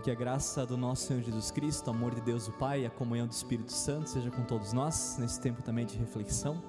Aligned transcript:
que 0.00 0.10
a 0.10 0.14
graça 0.14 0.64
do 0.64 0.78
nosso 0.78 1.08
Senhor 1.08 1.22
Jesus 1.22 1.50
Cristo, 1.50 1.88
o 1.88 1.90
amor 1.90 2.14
de 2.14 2.22
Deus 2.22 2.48
o 2.48 2.52
Pai 2.52 2.82
e 2.82 2.86
a 2.86 2.90
comunhão 2.90 3.26
do 3.26 3.32
Espírito 3.32 3.70
Santo 3.70 4.08
seja 4.08 4.30
com 4.30 4.42
todos 4.44 4.72
nós 4.72 5.18
nesse 5.18 5.38
tempo 5.38 5.62
também 5.62 5.84
de 5.84 5.96
reflexão, 5.98 6.62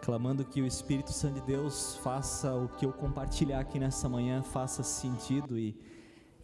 clamando 0.00 0.44
que 0.44 0.60
o 0.60 0.66
Espírito 0.66 1.12
Santo 1.12 1.34
de 1.34 1.46
Deus 1.46 1.96
faça 2.02 2.52
o 2.52 2.68
que 2.68 2.84
eu 2.84 2.92
compartilhar 2.92 3.60
aqui 3.60 3.78
nessa 3.78 4.08
manhã 4.08 4.42
faça 4.42 4.82
sentido 4.82 5.56
e 5.56 5.78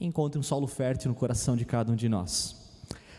encontre 0.01 0.39
um 0.39 0.43
solo 0.43 0.69
fértil 0.69 1.09
no 1.09 1.17
coração 1.17 1.57
de 1.57 1.65
cada 1.65 1.91
um 1.91 1.97
de 1.97 2.09
nós. 2.09 2.55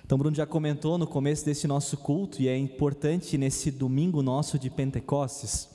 Então, 0.05 0.17
Bruno 0.17 0.35
já 0.35 0.45
comentou 0.45 0.97
no 0.97 1.05
começo 1.05 1.43
desse 1.43 1.67
nosso 1.67 1.97
culto, 1.97 2.41
e 2.41 2.47
é 2.47 2.57
importante 2.57 3.37
nesse 3.37 3.71
domingo 3.71 4.23
nosso 4.23 4.57
de 4.57 4.69
Pentecostes, 4.69 5.67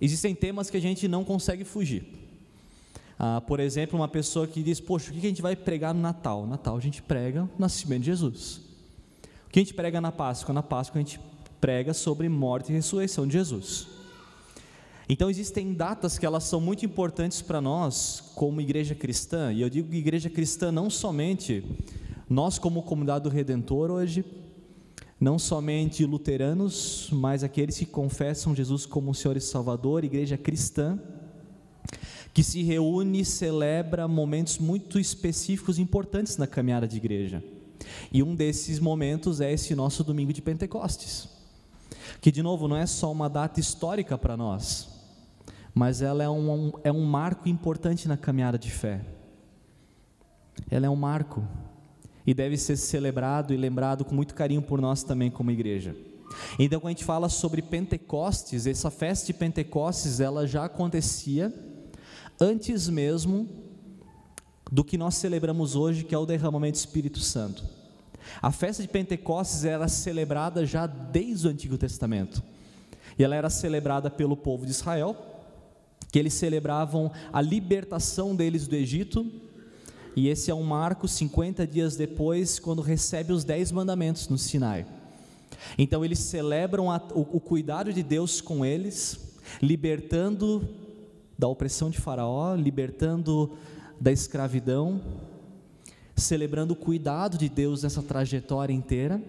existem 0.00 0.34
temas 0.34 0.68
que 0.68 0.76
a 0.76 0.80
gente 0.80 1.06
não 1.06 1.24
consegue 1.24 1.62
fugir. 1.62 2.25
Ah, 3.18 3.40
por 3.40 3.60
exemplo, 3.60 3.98
uma 3.98 4.08
pessoa 4.08 4.46
que 4.46 4.62
diz: 4.62 4.80
Poxa, 4.80 5.10
o 5.10 5.14
que 5.14 5.26
a 5.26 5.28
gente 5.28 5.42
vai 5.42 5.56
pregar 5.56 5.94
no 5.94 6.00
Natal? 6.00 6.42
No 6.42 6.48
Natal 6.48 6.76
a 6.76 6.80
gente 6.80 7.02
prega 7.02 7.44
o 7.44 7.50
nascimento 7.58 8.00
de 8.00 8.06
Jesus. 8.06 8.60
O 9.46 9.50
que 9.50 9.60
a 9.60 9.62
gente 9.62 9.74
prega 9.74 10.00
na 10.00 10.12
Páscoa? 10.12 10.52
Na 10.52 10.62
Páscoa 10.62 10.98
a 10.98 11.02
gente 11.02 11.18
prega 11.60 11.94
sobre 11.94 12.28
morte 12.28 12.70
e 12.70 12.74
ressurreição 12.74 13.26
de 13.26 13.32
Jesus. 13.32 13.88
Então 15.08 15.30
existem 15.30 15.72
datas 15.72 16.18
que 16.18 16.26
elas 16.26 16.44
são 16.44 16.60
muito 16.60 16.84
importantes 16.84 17.40
para 17.40 17.60
nós 17.60 18.32
como 18.34 18.60
igreja 18.60 18.94
cristã, 18.94 19.52
e 19.52 19.62
eu 19.62 19.70
digo 19.70 19.94
igreja 19.94 20.28
cristã 20.28 20.72
não 20.72 20.90
somente 20.90 21.64
nós 22.28 22.58
como 22.58 22.82
comunidade 22.82 23.22
do 23.22 23.30
Redentor 23.30 23.90
hoje, 23.90 24.24
não 25.18 25.38
somente 25.38 26.04
luteranos, 26.04 27.08
mas 27.12 27.44
aqueles 27.44 27.78
que 27.78 27.86
confessam 27.86 28.54
Jesus 28.54 28.84
como 28.84 29.14
Senhor 29.14 29.36
e 29.36 29.40
Salvador, 29.40 30.04
igreja 30.04 30.36
cristã, 30.36 30.98
que 32.36 32.42
se 32.42 32.62
reúne 32.62 33.20
e 33.20 33.24
celebra 33.24 34.06
momentos 34.06 34.58
muito 34.58 34.98
específicos 34.98 35.78
importantes 35.78 36.36
na 36.36 36.46
caminhada 36.46 36.86
de 36.86 36.98
igreja. 36.98 37.42
E 38.12 38.22
um 38.22 38.34
desses 38.34 38.78
momentos 38.78 39.40
é 39.40 39.50
esse 39.50 39.74
nosso 39.74 40.04
domingo 40.04 40.34
de 40.34 40.42
Pentecostes, 40.42 41.30
que 42.20 42.30
de 42.30 42.42
novo 42.42 42.68
não 42.68 42.76
é 42.76 42.84
só 42.84 43.10
uma 43.10 43.30
data 43.30 43.58
histórica 43.58 44.18
para 44.18 44.36
nós, 44.36 44.86
mas 45.74 46.02
ela 46.02 46.22
é 46.22 46.28
um, 46.28 46.72
é 46.84 46.92
um 46.92 47.06
marco 47.06 47.48
importante 47.48 48.06
na 48.06 48.18
caminhada 48.18 48.58
de 48.58 48.70
fé. 48.70 49.00
Ela 50.70 50.84
é 50.84 50.90
um 50.90 50.94
marco 50.94 51.42
e 52.26 52.34
deve 52.34 52.58
ser 52.58 52.76
celebrado 52.76 53.54
e 53.54 53.56
lembrado 53.56 54.04
com 54.04 54.14
muito 54.14 54.34
carinho 54.34 54.60
por 54.60 54.78
nós 54.78 55.02
também 55.02 55.30
como 55.30 55.50
igreja. 55.50 55.96
Então, 56.58 56.80
quando 56.80 56.88
a 56.88 56.90
gente 56.90 57.04
fala 57.04 57.30
sobre 57.30 57.62
Pentecostes, 57.62 58.66
essa 58.66 58.90
festa 58.90 59.26
de 59.26 59.32
Pentecostes, 59.32 60.20
ela 60.20 60.46
já 60.46 60.66
acontecia 60.66 61.50
antes 62.40 62.88
mesmo 62.88 63.48
do 64.70 64.84
que 64.84 64.98
nós 64.98 65.14
celebramos 65.14 65.76
hoje, 65.76 66.04
que 66.04 66.14
é 66.14 66.18
o 66.18 66.26
derramamento 66.26 66.78
do 66.78 66.80
Espírito 66.80 67.20
Santo. 67.20 67.64
A 68.42 68.50
festa 68.50 68.82
de 68.82 68.88
Pentecostes 68.88 69.64
era 69.64 69.86
celebrada 69.88 70.66
já 70.66 70.86
desde 70.86 71.46
o 71.46 71.50
Antigo 71.50 71.78
Testamento. 71.78 72.42
E 73.18 73.24
ela 73.24 73.36
era 73.36 73.48
celebrada 73.48 74.10
pelo 74.10 74.36
povo 74.36 74.64
de 74.64 74.72
Israel, 74.72 75.16
que 76.10 76.18
eles 76.18 76.34
celebravam 76.34 77.10
a 77.32 77.40
libertação 77.40 78.34
deles 78.34 78.66
do 78.66 78.74
Egito, 78.74 79.30
e 80.14 80.28
esse 80.28 80.50
é 80.50 80.54
um 80.54 80.62
marco 80.62 81.06
50 81.06 81.66
dias 81.66 81.94
depois, 81.94 82.58
quando 82.58 82.80
recebe 82.82 83.32
os 83.32 83.44
dez 83.44 83.70
mandamentos 83.70 84.28
no 84.28 84.38
Sinai. 84.38 84.86
Então 85.76 86.04
eles 86.04 86.18
celebram 86.18 86.90
a, 86.90 86.96
o, 87.14 87.36
o 87.36 87.40
cuidado 87.40 87.92
de 87.92 88.02
Deus 88.02 88.40
com 88.40 88.64
eles, 88.64 89.20
libertando 89.60 90.66
da 91.38 91.48
opressão 91.48 91.90
de 91.90 91.98
Faraó, 91.98 92.54
libertando 92.54 93.52
da 94.00 94.12
escravidão, 94.12 95.00
celebrando 96.14 96.72
o 96.72 96.76
cuidado 96.76 97.36
de 97.36 97.48
Deus 97.48 97.82
nessa 97.82 98.02
trajetória 98.02 98.72
inteira, 98.72 99.20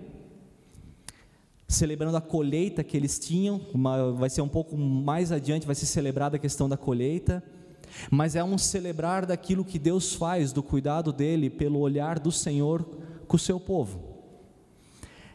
celebrando 1.67 2.15
a 2.15 2.21
colheita 2.21 2.83
que 2.83 2.95
eles 2.95 3.19
tinham, 3.19 3.59
uma, 3.73 4.13
vai 4.13 4.29
ser 4.29 4.41
um 4.41 4.47
pouco 4.47 4.77
mais 4.77 5.31
adiante, 5.31 5.65
vai 5.65 5.75
ser 5.75 5.85
celebrada 5.85 6.37
a 6.37 6.39
questão 6.39 6.69
da 6.69 6.77
colheita, 6.77 7.43
mas 8.09 8.35
é 8.35 8.43
um 8.43 8.57
celebrar 8.57 9.25
daquilo 9.25 9.65
que 9.65 9.77
Deus 9.77 10.13
faz, 10.13 10.53
do 10.53 10.63
cuidado 10.63 11.11
dele, 11.11 11.49
pelo 11.49 11.79
olhar 11.79 12.19
do 12.19 12.31
Senhor 12.31 12.87
com 13.27 13.35
o 13.35 13.39
seu 13.39 13.59
povo. 13.59 14.15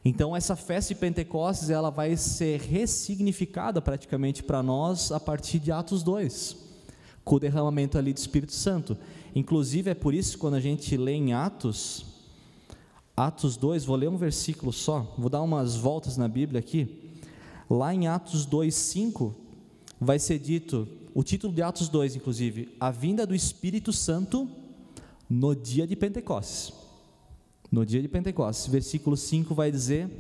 Então 0.03 0.35
essa 0.35 0.57
festa 0.57 0.95
de 0.95 1.01
Pentecostes, 1.01 1.71
ela 1.71 1.91
vai 1.91 2.17
ser 2.17 2.61
ressignificada 2.61 3.81
praticamente 3.81 4.43
para 4.43 4.63
nós 4.63 5.13
a 5.13 5.21
partir 5.21 5.59
de 5.59 5.71
Atos 5.71 6.03
2 6.03 6.62
com 7.25 7.37
o 7.37 7.41
derramamento 7.41 7.99
ali 7.99 8.13
do 8.13 8.19
Espírito 8.19 8.53
Santo. 8.53 8.97
Inclusive 9.35 9.91
é 9.91 9.95
por 9.95 10.15
isso 10.15 10.33
que 10.33 10.39
quando 10.39 10.55
a 10.55 10.61
gente 10.61 10.97
lê 10.97 11.13
em 11.13 11.33
Atos, 11.33 12.07
Atos 13.17 13.57
2, 13.57 13.85
vou 13.85 13.97
ler 13.97 14.09
um 14.09 14.17
versículo 14.17 14.73
só, 14.73 15.15
vou 15.19 15.29
dar 15.29 15.43
umas 15.43 15.77
voltas 15.77 16.17
na 16.17 16.27
Bíblia 16.27 16.61
aqui. 16.61 17.13
Lá 17.69 17.95
em 17.95 18.07
Atos 18.07 18.45
2, 18.47 18.75
5, 18.75 19.35
vai 20.01 20.19
ser 20.19 20.39
dito, 20.39 20.89
o 21.15 21.23
título 21.23 21.53
de 21.53 21.63
Atos 21.63 21.89
2, 21.89 22.17
inclusive, 22.17 22.75
a 22.81 22.91
vinda 22.91 23.27
do 23.27 23.35
Espírito 23.35 23.93
Santo 23.93 24.49
no 25.29 25.55
dia 25.55 25.87
de 25.87 25.95
Pentecostes. 25.95 26.73
No 27.71 27.87
dia 27.87 28.03
de 28.03 28.09
Pentecostes, 28.09 28.67
versículo 28.67 29.17
5 29.17 29.55
vai 29.55 29.71
dizer: 29.71 30.11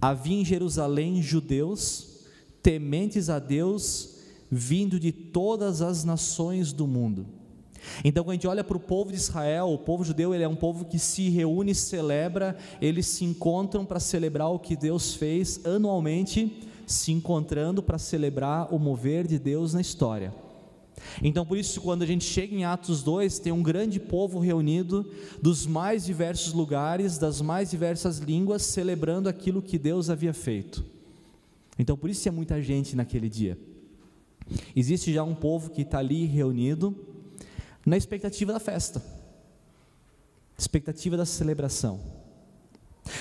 Havia 0.00 0.40
em 0.40 0.44
Jerusalém 0.44 1.22
judeus 1.22 2.24
tementes 2.62 3.28
a 3.28 3.38
Deus 3.38 4.19
vindo 4.50 4.98
de 4.98 5.12
todas 5.12 5.80
as 5.80 6.04
nações 6.04 6.72
do 6.72 6.86
mundo. 6.86 7.26
Então, 8.04 8.24
quando 8.24 8.30
a 8.30 8.34
gente 8.34 8.46
olha 8.46 8.64
para 8.64 8.76
o 8.76 8.80
povo 8.80 9.10
de 9.10 9.16
Israel, 9.16 9.72
o 9.72 9.78
povo 9.78 10.04
judeu, 10.04 10.34
ele 10.34 10.44
é 10.44 10.48
um 10.48 10.56
povo 10.56 10.84
que 10.84 10.98
se 10.98 11.28
reúne, 11.30 11.74
celebra, 11.74 12.56
eles 12.80 13.06
se 13.06 13.24
encontram 13.24 13.84
para 13.84 14.00
celebrar 14.00 14.50
o 14.50 14.58
que 14.58 14.76
Deus 14.76 15.14
fez 15.14 15.64
anualmente, 15.64 16.60
se 16.86 17.12
encontrando 17.12 17.82
para 17.82 17.98
celebrar 17.98 18.74
o 18.74 18.78
mover 18.78 19.26
de 19.26 19.38
Deus 19.38 19.72
na 19.72 19.80
história. 19.80 20.34
Então, 21.22 21.46
por 21.46 21.56
isso, 21.56 21.80
quando 21.80 22.02
a 22.02 22.06
gente 22.06 22.24
chega 22.24 22.54
em 22.54 22.64
Atos 22.64 23.02
2, 23.02 23.38
tem 23.38 23.52
um 23.52 23.62
grande 23.62 23.98
povo 23.98 24.38
reunido 24.38 25.10
dos 25.40 25.66
mais 25.66 26.04
diversos 26.04 26.52
lugares, 26.52 27.16
das 27.16 27.40
mais 27.40 27.70
diversas 27.70 28.18
línguas, 28.18 28.62
celebrando 28.62 29.28
aquilo 29.28 29.62
que 29.62 29.78
Deus 29.78 30.10
havia 30.10 30.34
feito. 30.34 30.84
Então, 31.78 31.96
por 31.96 32.10
isso 32.10 32.28
é 32.28 32.30
muita 32.30 32.60
gente 32.60 32.94
naquele 32.94 33.28
dia. 33.28 33.58
Existe 34.74 35.12
já 35.12 35.22
um 35.22 35.34
povo 35.34 35.70
que 35.70 35.82
está 35.82 35.98
ali 35.98 36.26
reunido 36.26 36.96
na 37.84 37.96
expectativa 37.96 38.52
da 38.52 38.60
festa, 38.60 39.02
expectativa 40.58 41.16
da 41.16 41.24
celebração. 41.24 42.00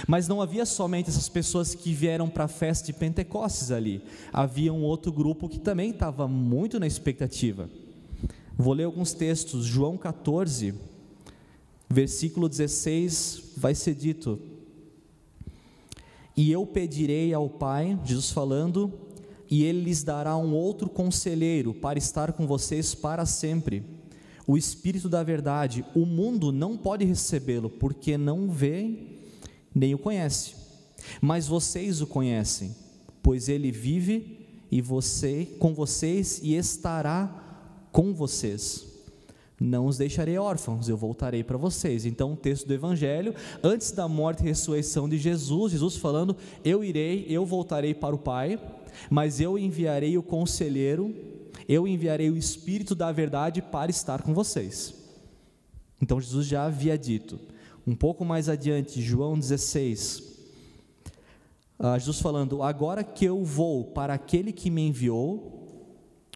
Mas 0.07 0.27
não 0.27 0.41
havia 0.41 0.65
somente 0.65 1.09
essas 1.09 1.29
pessoas 1.29 1.73
que 1.73 1.93
vieram 1.93 2.29
para 2.29 2.43
a 2.45 2.49
festa 2.49 2.85
de 2.87 2.93
Pentecostes 2.93 3.71
ali, 3.71 4.03
havia 4.31 4.73
um 4.73 4.83
outro 4.83 5.11
grupo 5.11 5.49
que 5.49 5.59
também 5.59 5.91
estava 5.91 6.27
muito 6.27 6.79
na 6.79 6.87
expectativa. 6.87 7.69
Vou 8.57 8.73
ler 8.73 8.83
alguns 8.83 9.13
textos, 9.13 9.65
João 9.65 9.97
14, 9.97 10.73
versículo 11.89 12.49
16, 12.49 13.53
vai 13.55 13.73
ser 13.73 13.95
dito: 13.95 14.39
E 16.35 16.51
eu 16.51 16.65
pedirei 16.65 17.33
ao 17.33 17.49
Pai, 17.49 17.97
Jesus 18.03 18.31
falando, 18.31 18.91
e 19.49 19.63
ele 19.63 19.81
lhes 19.81 20.03
dará 20.03 20.37
um 20.37 20.53
outro 20.53 20.89
conselheiro 20.89 21.73
para 21.73 21.97
estar 21.97 22.33
com 22.33 22.45
vocês 22.45 22.93
para 22.93 23.25
sempre. 23.25 23.83
O 24.45 24.57
Espírito 24.57 25.09
da 25.09 25.23
Verdade, 25.23 25.85
o 25.95 26.05
mundo 26.05 26.51
não 26.51 26.77
pode 26.77 27.05
recebê-lo, 27.05 27.69
porque 27.69 28.17
não 28.17 28.49
vê 28.49 28.97
nem 29.73 29.93
o 29.93 29.99
conhece. 29.99 30.55
Mas 31.21 31.47
vocês 31.47 32.01
o 32.01 32.07
conhecem, 32.07 32.75
pois 33.21 33.47
ele 33.47 33.71
vive 33.71 34.47
e 34.71 34.81
você 34.81 35.47
com 35.59 35.73
vocês 35.73 36.39
e 36.43 36.55
estará 36.55 37.87
com 37.91 38.13
vocês. 38.13 38.85
Não 39.59 39.87
os 39.87 39.97
deixarei 39.97 40.37
órfãos, 40.37 40.87
eu 40.87 40.95
voltarei 40.95 41.43
para 41.43 41.57
vocês. 41.57 42.05
Então, 42.05 42.33
o 42.33 42.37
texto 42.37 42.65
do 42.65 42.73
Evangelho, 42.73 43.35
antes 43.61 43.91
da 43.91 44.07
morte 44.07 44.41
e 44.41 44.45
ressurreição 44.45 45.09
de 45.09 45.17
Jesus, 45.17 45.73
Jesus 45.73 45.97
falando: 45.97 46.35
Eu 46.63 46.81
irei, 46.81 47.25
eu 47.27 47.45
voltarei 47.45 47.93
para 47.93 48.15
o 48.15 48.19
Pai, 48.19 48.57
mas 49.09 49.39
eu 49.39 49.57
enviarei 49.57 50.17
o 50.17 50.23
conselheiro, 50.23 51.13
eu 51.67 51.87
enviarei 51.87 52.29
o 52.29 52.37
Espírito 52.37 52.95
da 52.95 53.11
verdade 53.11 53.61
para 53.61 53.91
estar 53.91 54.21
com 54.21 54.33
vocês. 54.33 54.93
Então 56.01 56.19
Jesus 56.19 56.45
já 56.47 56.65
havia 56.65 56.97
dito. 56.97 57.39
Um 57.85 57.95
pouco 57.95 58.23
mais 58.23 58.47
adiante, 58.49 59.01
João 59.01 59.37
16, 59.37 60.29
ah, 61.79 61.97
Jesus 61.97 62.19
falando: 62.19 62.61
Agora 62.61 63.03
que 63.05 63.23
eu 63.23 63.43
vou 63.43 63.85
para 63.85 64.13
aquele 64.13 64.51
que 64.51 64.69
me 64.69 64.85
enviou, 64.85 65.87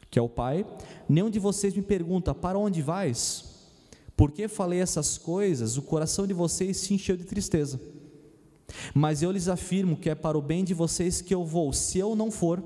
que 0.10 0.18
é 0.18 0.22
o 0.22 0.30
Pai, 0.30 0.66
nenhum 1.08 1.30
de 1.30 1.38
vocês 1.38 1.76
me 1.76 1.82
pergunta: 1.82 2.34
Para 2.34 2.58
onde 2.58 2.82
vais? 2.82 3.52
Porque 4.16 4.48
falei 4.48 4.80
essas 4.80 5.18
coisas, 5.18 5.76
o 5.76 5.82
coração 5.82 6.26
de 6.26 6.34
vocês 6.34 6.78
se 6.78 6.94
encheu 6.94 7.18
de 7.18 7.26
tristeza. 7.26 7.82
Mas 8.94 9.22
eu 9.22 9.32
lhes 9.32 9.48
afirmo 9.48 9.98
que 9.98 10.10
é 10.10 10.16
para 10.16 10.38
o 10.38 10.42
bem 10.42 10.64
de 10.64 10.74
vocês 10.74 11.22
que 11.22 11.34
eu 11.34 11.46
vou. 11.46 11.74
Se 11.74 12.00
eu 12.00 12.16
não 12.16 12.32
for, 12.32 12.64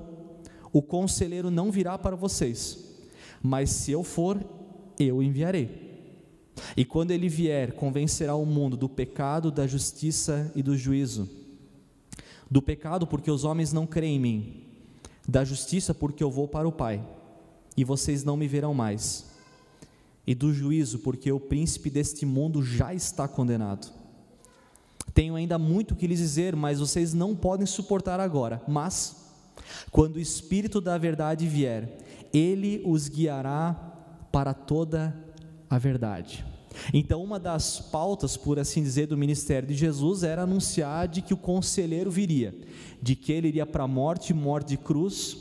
o 0.72 0.82
conselheiro 0.82 1.50
não 1.50 1.70
virá 1.70 1.98
para 1.98 2.16
vocês. 2.16 2.78
Mas 3.42 3.70
se 3.70 3.92
eu 3.92 4.02
for, 4.02 4.44
eu 4.98 5.22
enviarei. 5.22 5.88
E 6.76 6.84
quando 6.84 7.10
ele 7.10 7.28
vier, 7.28 7.72
convencerá 7.72 8.34
o 8.34 8.44
mundo 8.44 8.76
do 8.76 8.88
pecado, 8.88 9.50
da 9.50 9.66
justiça 9.66 10.52
e 10.54 10.62
do 10.62 10.76
juízo. 10.76 11.28
Do 12.50 12.60
pecado, 12.62 13.06
porque 13.06 13.30
os 13.30 13.44
homens 13.44 13.72
não 13.72 13.86
creem 13.86 14.16
em 14.16 14.20
mim. 14.20 14.64
Da 15.26 15.44
justiça, 15.44 15.94
porque 15.94 16.22
eu 16.22 16.30
vou 16.30 16.48
para 16.48 16.66
o 16.66 16.72
Pai, 16.72 17.04
e 17.76 17.84
vocês 17.84 18.24
não 18.24 18.36
me 18.36 18.48
verão 18.48 18.72
mais. 18.72 19.26
E 20.26 20.34
do 20.34 20.52
juízo, 20.52 20.98
porque 21.00 21.30
o 21.30 21.40
príncipe 21.40 21.90
deste 21.90 22.26
mundo 22.26 22.62
já 22.62 22.94
está 22.94 23.28
condenado. 23.28 23.97
Tenho 25.18 25.34
ainda 25.34 25.58
muito 25.58 25.96
que 25.96 26.06
lhes 26.06 26.20
dizer, 26.20 26.54
mas 26.54 26.78
vocês 26.78 27.12
não 27.12 27.34
podem 27.34 27.66
suportar 27.66 28.20
agora. 28.20 28.62
Mas, 28.68 29.16
quando 29.90 30.14
o 30.14 30.20
Espírito 30.20 30.80
da 30.80 30.96
Verdade 30.96 31.44
vier, 31.44 31.98
ele 32.32 32.80
os 32.86 33.08
guiará 33.08 33.72
para 34.30 34.54
toda 34.54 35.12
a 35.68 35.76
verdade. 35.76 36.46
Então, 36.94 37.20
uma 37.20 37.40
das 37.40 37.80
pautas, 37.80 38.36
por 38.36 38.60
assim 38.60 38.80
dizer, 38.80 39.08
do 39.08 39.18
ministério 39.18 39.66
de 39.66 39.74
Jesus 39.74 40.22
era 40.22 40.42
anunciar 40.42 41.08
de 41.08 41.20
que 41.20 41.34
o 41.34 41.36
conselheiro 41.36 42.12
viria, 42.12 42.54
de 43.02 43.16
que 43.16 43.32
ele 43.32 43.48
iria 43.48 43.66
para 43.66 43.82
a 43.82 43.88
morte, 43.88 44.32
morte 44.32 44.68
de 44.68 44.76
cruz, 44.76 45.36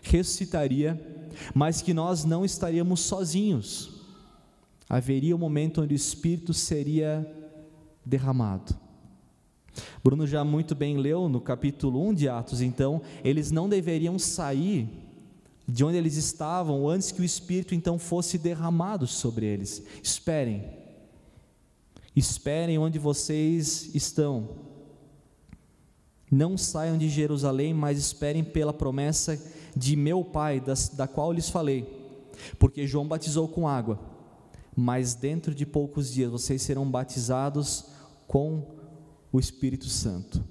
ressuscitaria, 0.00 1.26
mas 1.52 1.82
que 1.82 1.92
nós 1.92 2.24
não 2.24 2.44
estaríamos 2.44 3.00
sozinhos. 3.00 3.90
Haveria 4.88 5.34
um 5.34 5.40
momento 5.40 5.82
onde 5.82 5.92
o 5.92 5.96
Espírito 5.96 6.54
seria 6.54 7.28
derramado. 8.06 8.86
Bruno 10.02 10.26
já 10.26 10.44
muito 10.44 10.74
bem 10.74 10.96
leu 10.96 11.28
no 11.28 11.40
capítulo 11.40 12.06
1 12.08 12.14
de 12.14 12.28
Atos, 12.28 12.60
então, 12.60 13.02
eles 13.22 13.50
não 13.50 13.68
deveriam 13.68 14.18
sair 14.18 14.88
de 15.68 15.84
onde 15.84 15.98
eles 15.98 16.16
estavam 16.16 16.88
antes 16.88 17.12
que 17.12 17.20
o 17.20 17.24
Espírito 17.24 17.74
então 17.74 17.98
fosse 17.98 18.38
derramado 18.38 19.06
sobre 19.06 19.44
eles. 19.44 19.82
Esperem, 20.02 20.64
esperem 22.16 22.78
onde 22.78 22.98
vocês 22.98 23.94
estão. 23.94 24.48
Não 26.30 26.56
saiam 26.56 26.96
de 26.96 27.08
Jerusalém, 27.08 27.74
mas 27.74 27.98
esperem 27.98 28.42
pela 28.42 28.72
promessa 28.72 29.40
de 29.76 29.94
meu 29.94 30.24
Pai, 30.24 30.58
das, 30.58 30.88
da 30.88 31.06
qual 31.06 31.32
lhes 31.32 31.50
falei. 31.50 31.86
Porque 32.58 32.86
João 32.86 33.06
batizou 33.06 33.46
com 33.48 33.68
água, 33.68 33.98
mas 34.74 35.14
dentro 35.14 35.54
de 35.54 35.66
poucos 35.66 36.10
dias 36.10 36.30
vocês 36.30 36.62
serão 36.62 36.90
batizados 36.90 37.86
com 38.26 38.77
o 39.32 39.38
Espírito 39.38 39.86
Santo. 39.86 40.42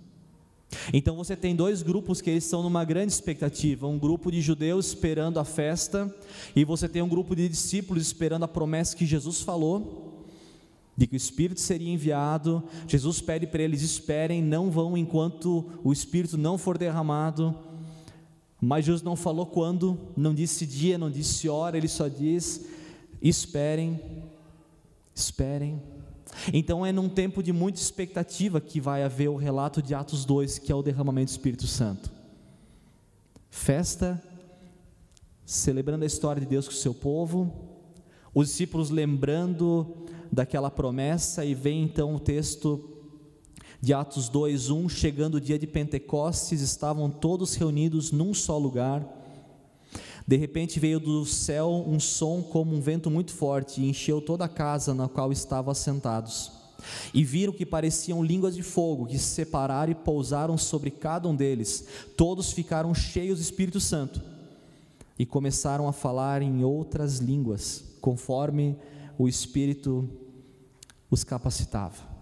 Então 0.94 1.16
você 1.16 1.36
tem 1.36 1.56
dois 1.56 1.82
grupos 1.82 2.22
que 2.22 2.30
eles 2.30 2.44
estão 2.44 2.62
numa 2.62 2.84
grande 2.84 3.14
expectativa, 3.14 3.88
um 3.88 3.98
grupo 3.98 4.32
de 4.32 4.42
judeus 4.42 4.88
esperando 4.88 5.40
a 5.40 5.46
festa 5.46 6.14
e 6.56 6.66
você 6.66 6.90
tem 6.90 7.02
um 7.02 7.08
grupo 7.08 7.36
de 7.36 7.48
discípulos 7.48 8.04
esperando 8.04 8.44
a 8.44 8.48
promessa 8.48 8.96
que 8.96 9.06
Jesus 9.06 9.42
falou 9.42 10.08
de 10.98 11.06
que 11.06 11.16
o 11.16 11.18
Espírito 11.18 11.62
seria 11.62 11.94
enviado. 11.94 12.64
Jesus 12.88 13.22
pede 13.22 13.46
para 13.46 13.62
eles 13.62 13.84
esperem, 13.84 14.42
não 14.42 14.72
vão 14.72 14.98
enquanto 14.98 15.80
o 15.84 15.94
Espírito 15.94 16.38
não 16.38 16.58
for 16.58 16.78
derramado. 16.78 17.56
Mas 18.60 18.86
Jesus 18.86 19.04
não 19.04 19.16
falou 19.16 19.46
quando, 19.46 20.00
não 20.18 20.34
disse 20.34 20.66
dia, 20.66 20.98
não 20.98 21.12
disse 21.12 21.48
hora, 21.48 21.78
ele 21.78 21.88
só 21.88 22.08
diz: 22.08 22.66
esperem, 23.22 24.00
esperem. 25.14 25.80
Então 26.54 26.86
é 26.86 26.92
num 26.92 27.10
tempo 27.10 27.42
de 27.42 27.52
muita 27.52 27.80
expectativa 27.80 28.62
que 28.62 28.80
vai 28.80 29.04
haver 29.04 29.30
o 29.30 29.36
relato 29.36 29.82
de 29.82 29.94
Atos 29.94 30.26
2, 30.26 30.60
que 30.60 30.72
é 30.72 30.76
o 30.76 30.84
derramamento 30.84 31.32
do 31.32 31.36
Espírito 31.36 31.68
Santo. 31.68 32.12
Festa, 33.50 34.22
celebrando 35.46 36.04
a 36.04 36.08
história 36.08 36.40
de 36.40 36.48
Deus 36.48 36.68
com 36.68 36.74
o 36.74 36.78
seu 36.78 36.94
povo, 36.94 37.52
os 38.34 38.48
discípulos 38.48 38.90
lembrando 38.90 40.06
daquela 40.32 40.70
promessa, 40.70 41.44
e 41.46 41.54
vem 41.54 41.84
então 41.84 42.16
o 42.16 42.20
texto 42.20 42.98
de 43.82 43.94
Atos 43.94 44.30
2, 44.30 44.70
1, 44.70 44.90
chegando 44.90 45.36
o 45.36 45.42
dia 45.42 45.58
de 45.58 45.68
Pentecostes, 45.68 46.62
estavam 46.62 47.10
todos 47.10 47.56
reunidos 47.56 48.12
num 48.12 48.34
só 48.34 48.58
lugar. 48.58 49.06
De 50.28 50.36
repente 50.36 50.78
veio 50.78 51.00
do 51.00 51.26
céu 51.26 51.86
um 51.88 52.02
som 52.02 52.44
como 52.44 52.76
um 52.76 52.82
vento 52.82 53.10
muito 53.10 53.32
forte 53.32 53.80
e 53.80 53.90
encheu 53.90 54.20
toda 54.20 54.44
a 54.44 54.50
casa 54.50 54.94
na 54.94 55.08
qual 55.08 55.32
estavam 55.32 55.72
assentados. 55.72 56.52
E 57.14 57.24
viram 57.24 57.54
que 57.54 57.66
pareciam 57.66 58.22
línguas 58.22 58.54
de 58.54 58.62
fogo 58.62 59.06
que 59.06 59.18
se 59.18 59.26
separaram 59.26 59.92
e 59.92 59.96
pousaram 59.96 60.58
sobre 60.58 60.92
cada 60.92 61.30
um 61.30 61.36
deles. 61.36 61.88
Todos 62.18 62.52
ficaram 62.52 62.94
cheios 62.94 63.40
do 63.40 63.42
Espírito 63.42 63.80
Santo 63.80 64.22
e 65.18 65.26
começaram 65.26 65.88
a 65.88 65.94
falar 65.94 66.42
em 66.42 66.62
outras 66.64 67.20
línguas, 67.20 67.84
conforme 68.02 68.78
o 69.18 69.30
Espírito 69.30 70.10
os 71.10 71.24
capacitava. 71.24 72.17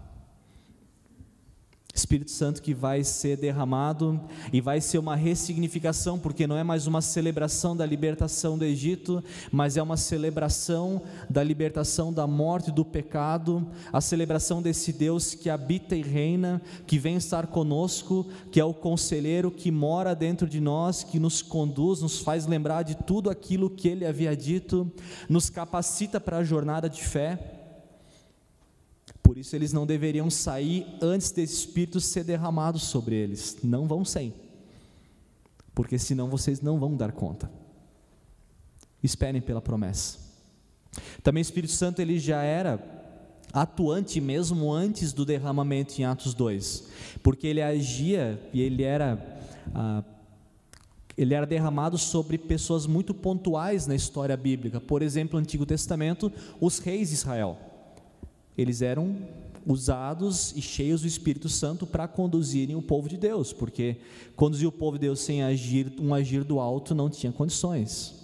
Espírito 1.98 2.30
Santo 2.30 2.60
que 2.60 2.74
vai 2.74 3.02
ser 3.02 3.36
derramado 3.36 4.20
e 4.52 4.60
vai 4.60 4.80
ser 4.80 4.98
uma 4.98 5.16
ressignificação, 5.16 6.18
porque 6.18 6.46
não 6.46 6.56
é 6.56 6.62
mais 6.62 6.86
uma 6.86 7.00
celebração 7.00 7.76
da 7.76 7.86
libertação 7.86 8.58
do 8.58 8.64
Egito, 8.64 9.24
mas 9.50 9.76
é 9.76 9.82
uma 9.82 9.96
celebração 9.96 11.02
da 11.28 11.42
libertação 11.42 12.12
da 12.12 12.26
morte 12.26 12.70
do 12.70 12.84
pecado, 12.84 13.66
a 13.92 14.00
celebração 14.00 14.60
desse 14.60 14.92
Deus 14.92 15.34
que 15.34 15.48
habita 15.48 15.96
e 15.96 16.02
reina, 16.02 16.60
que 16.86 16.98
vem 16.98 17.16
estar 17.16 17.46
conosco, 17.46 18.26
que 18.52 18.60
é 18.60 18.64
o 18.64 18.74
conselheiro 18.74 19.50
que 19.50 19.70
mora 19.70 20.14
dentro 20.14 20.48
de 20.48 20.60
nós, 20.60 21.02
que 21.02 21.18
nos 21.18 21.40
conduz, 21.40 22.02
nos 22.02 22.18
faz 22.18 22.46
lembrar 22.46 22.82
de 22.82 22.94
tudo 22.94 23.30
aquilo 23.30 23.70
que 23.70 23.88
ele 23.88 24.04
havia 24.04 24.36
dito, 24.36 24.90
nos 25.28 25.48
capacita 25.48 26.20
para 26.20 26.38
a 26.38 26.44
jornada 26.44 26.88
de 26.88 27.02
fé. 27.02 27.65
Por 29.26 29.36
isso 29.36 29.56
eles 29.56 29.72
não 29.72 29.84
deveriam 29.84 30.30
sair 30.30 30.86
antes 31.02 31.32
desse 31.32 31.52
Espírito 31.52 32.00
ser 32.00 32.22
derramado 32.22 32.78
sobre 32.78 33.16
eles. 33.16 33.58
Não 33.60 33.88
vão 33.88 34.04
sair, 34.04 34.32
porque 35.74 35.98
senão 35.98 36.30
vocês 36.30 36.60
não 36.60 36.78
vão 36.78 36.96
dar 36.96 37.10
conta. 37.10 37.50
Esperem 39.02 39.42
pela 39.42 39.60
promessa. 39.60 40.18
Também 41.24 41.40
o 41.40 41.42
Espírito 41.42 41.72
Santo 41.72 42.00
ele 42.00 42.20
já 42.20 42.40
era 42.40 42.80
atuante 43.52 44.20
mesmo 44.20 44.72
antes 44.72 45.12
do 45.12 45.24
derramamento 45.24 46.00
em 46.00 46.04
Atos 46.04 46.32
2, 46.32 46.84
porque 47.20 47.48
ele 47.48 47.60
agia 47.60 48.40
e 48.52 48.62
ele 48.62 48.84
era 48.84 49.40
ah, 49.74 50.04
ele 51.16 51.34
era 51.34 51.46
derramado 51.46 51.98
sobre 51.98 52.38
pessoas 52.38 52.86
muito 52.86 53.12
pontuais 53.12 53.88
na 53.88 53.94
história 53.96 54.36
bíblica. 54.36 54.80
Por 54.80 55.02
exemplo, 55.02 55.36
no 55.36 55.42
Antigo 55.42 55.66
Testamento, 55.66 56.30
os 56.60 56.78
reis 56.78 57.08
de 57.08 57.14
Israel 57.14 57.58
eles 58.56 58.82
eram 58.82 59.16
usados 59.66 60.54
e 60.54 60.62
cheios 60.62 61.00
do 61.00 61.08
Espírito 61.08 61.48
Santo 61.48 61.86
para 61.86 62.06
conduzirem 62.06 62.76
o 62.76 62.82
povo 62.82 63.08
de 63.08 63.16
Deus, 63.16 63.52
porque 63.52 63.96
conduzir 64.36 64.68
o 64.68 64.72
povo 64.72 64.96
de 64.96 65.06
Deus 65.06 65.20
sem 65.20 65.42
agir, 65.42 65.92
um 65.98 66.14
agir 66.14 66.44
do 66.44 66.60
alto 66.60 66.94
não 66.94 67.10
tinha 67.10 67.32
condições. 67.32 68.14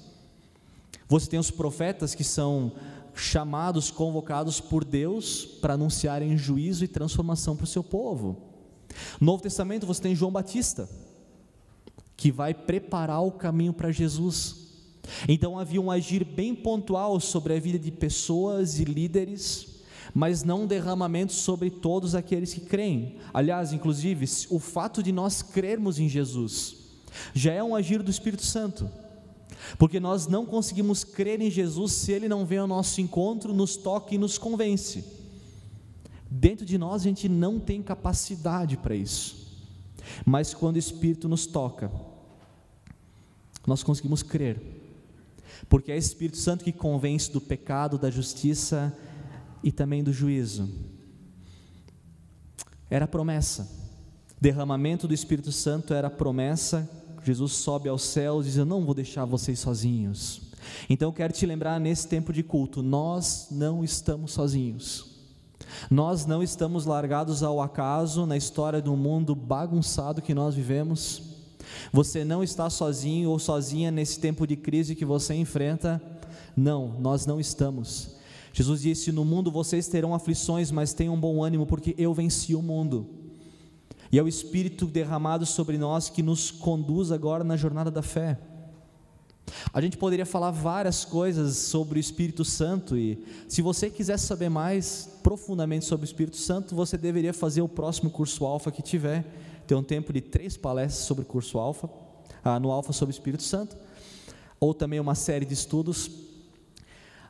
Você 1.09 1.29
tem 1.29 1.41
os 1.41 1.51
profetas 1.51 2.15
que 2.15 2.23
são 2.23 2.73
chamados, 3.15 3.91
convocados 3.91 4.61
por 4.61 4.85
Deus 4.85 5.45
para 5.45 5.75
anunciarem 5.75 6.39
juízo 6.39 6.85
e 6.85 6.89
transformação 6.89 7.57
para 7.57 7.65
o 7.65 7.67
seu 7.67 7.83
povo. 7.83 8.37
No 9.21 9.27
Novo 9.27 9.43
Testamento 9.43 9.85
você 9.85 10.01
tem 10.01 10.15
João 10.15 10.31
Batista, 10.31 10.89
que 12.17 12.31
vai 12.31 12.55
preparar 12.55 13.23
o 13.23 13.33
caminho 13.33 13.73
para 13.73 13.91
Jesus. 13.91 14.62
Então 15.29 15.59
havia 15.59 15.81
um 15.81 15.91
agir 15.91 16.25
bem 16.25 16.55
pontual 16.55 17.19
sobre 17.19 17.55
a 17.55 17.61
vida 17.61 17.79
de 17.79 17.91
pessoas 17.91 18.79
e 18.79 18.85
líderes 18.85 19.82
mas 20.15 20.43
não 20.43 20.63
um 20.63 20.67
derramamento 20.67 21.33
sobre 21.33 21.71
todos 21.71 22.15
aqueles 22.15 22.53
que 22.53 22.61
creem. 22.61 23.17
Aliás, 23.33 23.73
inclusive, 23.73 24.27
o 24.51 24.59
fato 24.59 25.03
de 25.03 25.13
nós 25.13 25.43
crermos 25.43 25.99
em 25.99 26.09
Jesus 26.09 26.77
já 27.35 27.53
é 27.53 27.63
um 27.63 27.75
agir 27.75 28.03
do 28.03 28.11
Espírito 28.11 28.45
Santo. 28.45 28.91
Porque 29.79 30.01
nós 30.01 30.27
não 30.27 30.45
conseguimos 30.45 31.05
crer 31.05 31.41
em 31.41 31.51
Jesus 31.51 31.93
se 31.93 32.13
ele 32.13 32.29
não 32.29 32.45
vem 32.45 32.59
ao 32.59 32.67
nosso 32.67 33.01
encontro, 33.01 33.55
nos 33.55 33.77
toca 33.77 34.15
e 34.15 34.19
nos 34.19 34.39
convence. 34.39 35.05
Dentro 36.31 36.65
de 36.65 36.79
nós 36.79 37.03
a 37.03 37.05
gente 37.05 37.29
não 37.29 37.61
tem 37.61 37.83
capacidade 37.83 38.77
para 38.77 38.95
isso. 38.95 39.43
Mas 40.25 40.53
quando 40.53 40.77
o 40.77 40.81
Espírito 40.81 41.29
nos 41.29 41.47
toca, 41.47 41.91
nós 43.67 43.83
conseguimos 43.83 44.23
crer. 44.23 44.61
Porque 45.69 45.93
é 45.93 45.95
o 45.95 45.99
Espírito 45.99 46.39
Santo 46.39 46.65
que 46.65 46.73
convence 46.73 47.31
do 47.31 47.41
pecado, 47.41 47.99
da 47.99 48.11
justiça 48.11 48.97
e 49.62 49.71
também 49.71 50.02
do 50.02 50.12
juízo. 50.12 50.69
Era 52.90 53.07
promessa. 53.07 53.69
Derramamento 54.40 55.07
do 55.07 55.14
Espírito 55.14 55.52
Santo 55.52 55.95
era 55.95 56.11
promessa. 56.11 56.88
Jesus 57.25 57.52
sobe 57.52 57.88
aos 57.88 58.02
céus 58.02 58.45
e 58.45 58.49
diz: 58.49 58.59
Eu 58.59 58.64
não 58.64 58.85
vou 58.85 58.95
deixar 58.95 59.25
vocês 59.25 59.59
sozinhos. 59.59 60.52
Então 60.88 61.09
eu 61.09 61.12
quero 61.12 61.33
te 61.33 61.47
lembrar 61.47 61.81
nesse 61.81 62.09
tempo 62.09 62.33
de 62.33 62.42
culto: 62.42 62.83
nós 62.83 63.49
não 63.50 63.85
estamos 63.85 64.33
sozinhos. 64.33 65.12
Nós 65.90 66.26
não 66.26 66.42
estamos 66.42 66.85
largados 66.85 67.42
ao 67.42 67.61
acaso 67.61 68.26
na 68.26 68.37
história 68.37 68.83
do 68.83 68.97
mundo 68.97 69.35
bagunçado 69.35 70.21
que 70.21 70.35
nós 70.35 70.54
vivemos. 70.54 71.23
Você 71.92 72.25
não 72.25 72.42
está 72.42 72.69
sozinho 72.69 73.31
ou 73.31 73.38
sozinha 73.38 73.90
nesse 73.90 74.19
tempo 74.21 74.47
de 74.47 74.57
crise 74.57 74.95
que 74.95 75.04
você 75.04 75.35
enfrenta. 75.35 76.02
Não, 76.57 77.00
nós 77.00 77.26
não 77.26 77.40
estamos. 77.40 78.16
Jesus 78.53 78.83
disse: 78.83 79.11
No 79.11 79.25
mundo 79.25 79.51
vocês 79.51 79.89
terão 79.89 80.15
aflições, 80.15 80.71
mas 80.71 80.93
tenham 80.93 81.19
bom 81.19 81.43
ânimo, 81.43 81.67
porque 81.67 81.95
eu 81.97 82.13
venci 82.13 82.55
o 82.55 82.63
mundo. 82.63 83.07
E 84.11 84.19
é 84.19 84.23
o 84.23 84.29
Espírito 84.29 84.87
derramado 84.87 85.47
sobre 85.47 85.79
nós 85.79 86.11
que 86.11 86.23
nos 86.23 86.51
conduz 86.51 87.11
agora 87.11 87.43
na 87.43 87.57
jornada 87.57 87.91
da 87.91 88.03
fé. 88.03 88.39
A 89.73 89.81
gente 89.81 89.97
poderia 89.97 90.27
falar 90.27 90.51
várias 90.51 91.05
coisas 91.05 91.57
sobre 91.57 91.99
o 91.99 92.01
Espírito 92.01 92.45
Santo, 92.45 92.97
e 92.97 93.25
se 93.49 93.63
você 93.63 93.89
quiser 93.89 94.19
saber 94.19 94.49
mais 94.49 95.09
profundamente 95.23 95.85
sobre 95.85 96.05
o 96.05 96.07
Espírito 96.09 96.37
Santo, 96.37 96.75
você 96.75 96.99
deveria 96.99 97.33
fazer 97.33 97.63
o 97.63 97.69
próximo 97.69 98.11
curso 98.11 98.45
Alfa 98.45 98.71
que 98.71 98.83
tiver. 98.83 99.25
Tem 99.67 99.77
um 99.77 99.83
tempo 99.83 100.13
de 100.13 100.21
três 100.21 100.57
palestras 100.57 101.07
sobre 101.07 101.25
o 101.25 101.27
curso 101.27 101.59
Alfa, 101.59 101.89
ah, 102.45 102.61
no 102.61 102.71
Alfa 102.71 102.93
sobre 102.93 103.13
o 103.13 103.17
Espírito 103.17 103.43
Santo, 103.43 103.77
ou 104.61 104.75
também 104.75 105.01
uma 105.01 105.15
série 105.15 105.47
de 105.47 105.55
estudos 105.55 106.11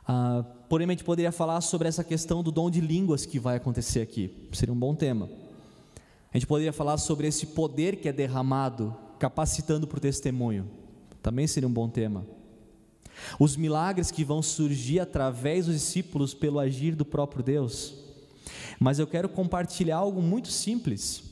ah, 0.07 0.43
porém, 0.67 0.87
a 0.87 0.91
gente 0.91 1.03
poderia 1.03 1.31
falar 1.31 1.61
sobre 1.61 1.87
essa 1.87 2.03
questão 2.03 2.43
do 2.43 2.51
dom 2.51 2.69
de 2.69 2.81
línguas 2.81 3.25
que 3.25 3.39
vai 3.39 3.57
acontecer 3.57 4.01
aqui, 4.01 4.47
seria 4.51 4.73
um 4.73 4.79
bom 4.79 4.93
tema. 4.93 5.29
A 6.33 6.37
gente 6.37 6.47
poderia 6.47 6.73
falar 6.73 6.97
sobre 6.97 7.27
esse 7.27 7.47
poder 7.47 7.97
que 7.97 8.09
é 8.09 8.11
derramado, 8.11 8.95
capacitando 9.19 9.87
para 9.87 9.97
o 9.97 10.01
testemunho, 10.01 10.69
também 11.21 11.47
seria 11.47 11.69
um 11.69 11.73
bom 11.73 11.87
tema. 11.87 12.25
Os 13.39 13.55
milagres 13.55 14.11
que 14.11 14.23
vão 14.23 14.41
surgir 14.41 14.99
através 14.99 15.67
dos 15.67 15.75
discípulos 15.75 16.33
pelo 16.33 16.59
agir 16.59 16.95
do 16.95 17.05
próprio 17.05 17.43
Deus. 17.43 17.95
Mas 18.79 18.99
eu 18.99 19.07
quero 19.07 19.29
compartilhar 19.29 19.97
algo 19.97 20.21
muito 20.21 20.49
simples. 20.49 21.23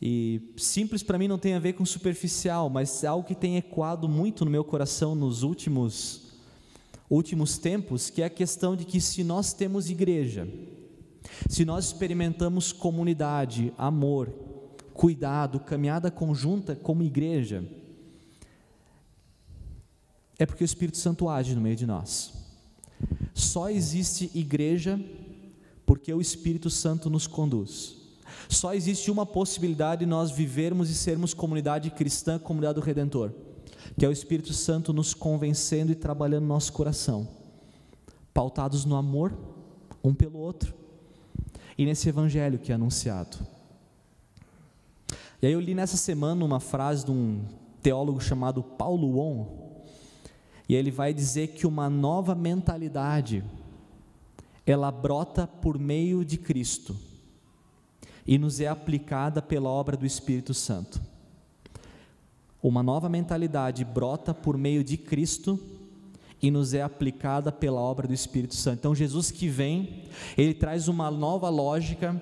E 0.00 0.54
simples 0.56 1.02
para 1.02 1.18
mim 1.18 1.28
não 1.28 1.38
tem 1.38 1.54
a 1.54 1.58
ver 1.58 1.74
com 1.74 1.84
superficial, 1.84 2.70
mas 2.70 3.04
algo 3.04 3.26
que 3.26 3.34
tem 3.34 3.56
ecoado 3.56 4.08
muito 4.08 4.44
no 4.44 4.50
meu 4.50 4.64
coração 4.64 5.14
nos 5.14 5.42
últimos 5.42 6.23
últimos 7.08 7.58
tempos, 7.58 8.10
que 8.10 8.22
é 8.22 8.26
a 8.26 8.30
questão 8.30 8.76
de 8.76 8.84
que 8.84 9.00
se 9.00 9.22
nós 9.22 9.52
temos 9.52 9.90
igreja, 9.90 10.48
se 11.48 11.64
nós 11.64 11.86
experimentamos 11.86 12.72
comunidade, 12.72 13.72
amor, 13.76 14.32
cuidado, 14.92 15.60
caminhada 15.60 16.10
conjunta 16.10 16.74
como 16.76 17.02
igreja, 17.02 17.64
é 20.38 20.46
porque 20.46 20.64
o 20.64 20.66
Espírito 20.66 20.98
Santo 20.98 21.28
age 21.28 21.54
no 21.54 21.60
meio 21.60 21.76
de 21.76 21.86
nós. 21.86 22.32
Só 23.32 23.70
existe 23.70 24.30
igreja 24.34 25.00
porque 25.86 26.12
o 26.12 26.20
Espírito 26.20 26.70
Santo 26.70 27.10
nos 27.10 27.26
conduz. 27.26 27.96
Só 28.48 28.74
existe 28.74 29.10
uma 29.10 29.24
possibilidade 29.24 30.00
de 30.00 30.06
nós 30.06 30.30
vivermos 30.30 30.90
e 30.90 30.94
sermos 30.94 31.34
comunidade 31.34 31.90
cristã, 31.90 32.38
comunidade 32.38 32.80
do 32.80 32.84
Redentor 32.84 33.32
que 33.96 34.04
é 34.04 34.08
o 34.08 34.12
Espírito 34.12 34.52
Santo 34.52 34.92
nos 34.92 35.14
convencendo 35.14 35.92
e 35.92 35.94
trabalhando 35.94 36.42
no 36.42 36.48
nosso 36.48 36.72
coração, 36.72 37.28
pautados 38.32 38.84
no 38.84 38.96
amor 38.96 39.36
um 40.02 40.12
pelo 40.12 40.38
outro 40.38 40.74
e 41.78 41.84
nesse 41.86 42.08
evangelho 42.08 42.58
que 42.58 42.72
é 42.72 42.74
anunciado. 42.74 43.38
E 45.40 45.46
aí 45.46 45.52
eu 45.52 45.60
li 45.60 45.74
nessa 45.74 45.96
semana 45.96 46.44
uma 46.44 46.60
frase 46.60 47.04
de 47.04 47.10
um 47.10 47.44
teólogo 47.82 48.20
chamado 48.20 48.62
Paulo 48.62 49.18
On, 49.18 49.64
e 50.68 50.74
ele 50.74 50.90
vai 50.90 51.12
dizer 51.12 51.48
que 51.48 51.66
uma 51.66 51.90
nova 51.90 52.34
mentalidade 52.34 53.44
ela 54.66 54.90
brota 54.90 55.46
por 55.46 55.78
meio 55.78 56.24
de 56.24 56.38
Cristo 56.38 56.96
e 58.26 58.38
nos 58.38 58.60
é 58.60 58.66
aplicada 58.66 59.42
pela 59.42 59.68
obra 59.68 59.96
do 59.96 60.06
Espírito 60.06 60.54
Santo. 60.54 61.00
Uma 62.64 62.82
nova 62.82 63.10
mentalidade 63.10 63.84
brota 63.84 64.32
por 64.32 64.56
meio 64.56 64.82
de 64.82 64.96
Cristo 64.96 65.60
e 66.40 66.50
nos 66.50 66.72
é 66.72 66.80
aplicada 66.80 67.52
pela 67.52 67.78
obra 67.78 68.08
do 68.08 68.14
Espírito 68.14 68.54
Santo. 68.54 68.78
Então, 68.78 68.94
Jesus 68.94 69.30
que 69.30 69.48
vem, 69.48 70.04
ele 70.34 70.54
traz 70.54 70.88
uma 70.88 71.10
nova 71.10 71.50
lógica. 71.50 72.18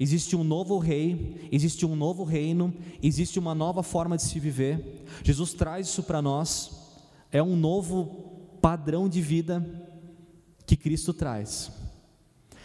Existe 0.00 0.34
um 0.34 0.42
novo 0.42 0.78
rei, 0.78 1.48
existe 1.52 1.86
um 1.86 1.94
novo 1.94 2.24
reino, 2.24 2.74
existe 3.00 3.38
uma 3.38 3.54
nova 3.54 3.84
forma 3.84 4.16
de 4.16 4.24
se 4.24 4.40
viver. 4.40 5.04
Jesus 5.22 5.52
traz 5.54 5.86
isso 5.86 6.02
para 6.02 6.20
nós. 6.20 6.72
É 7.30 7.40
um 7.40 7.54
novo 7.54 8.58
padrão 8.60 9.08
de 9.08 9.20
vida 9.20 9.64
que 10.66 10.76
Cristo 10.76 11.14
traz. 11.14 11.70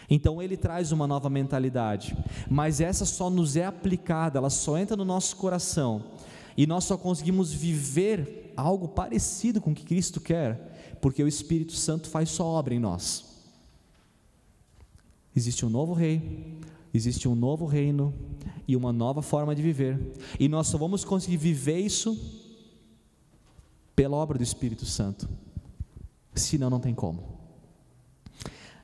Então 0.09 0.41
ele 0.41 0.57
traz 0.57 0.91
uma 0.91 1.05
nova 1.05 1.29
mentalidade, 1.29 2.17
mas 2.49 2.81
essa 2.81 3.05
só 3.05 3.29
nos 3.29 3.55
é 3.55 3.65
aplicada, 3.65 4.39
ela 4.39 4.49
só 4.49 4.79
entra 4.79 4.97
no 4.97 5.05
nosso 5.05 5.35
coração 5.35 6.17
e 6.59 6.67
nós 6.67 6.83
só 6.83 6.97
conseguimos 6.97 7.53
viver 7.53 8.51
algo 8.53 8.89
parecido 8.89 9.61
com 9.61 9.71
o 9.71 9.73
que 9.73 9.85
Cristo 9.85 10.19
quer, 10.19 10.97
porque 10.99 11.23
o 11.23 11.27
Espírito 11.27 11.71
Santo 11.71 12.09
faz 12.09 12.27
sua 12.27 12.47
obra 12.47 12.73
em 12.73 12.79
nós. 12.79 13.23
Existe 15.33 15.65
um 15.65 15.69
novo 15.69 15.93
rei, 15.93 16.59
existe 16.93 17.29
um 17.29 17.33
novo 17.33 17.65
reino 17.65 18.13
e 18.67 18.75
uma 18.75 18.91
nova 18.91 19.21
forma 19.21 19.55
de 19.55 19.61
viver, 19.61 19.97
e 20.37 20.49
nós 20.49 20.67
só 20.67 20.77
vamos 20.77 21.05
conseguir 21.05 21.37
viver 21.37 21.79
isso 21.79 22.19
pela 23.95 24.17
obra 24.17 24.37
do 24.37 24.43
Espírito 24.43 24.85
Santo, 24.85 25.29
senão 26.35 26.69
não 26.69 26.81
tem 26.81 26.93
como. 26.93 27.39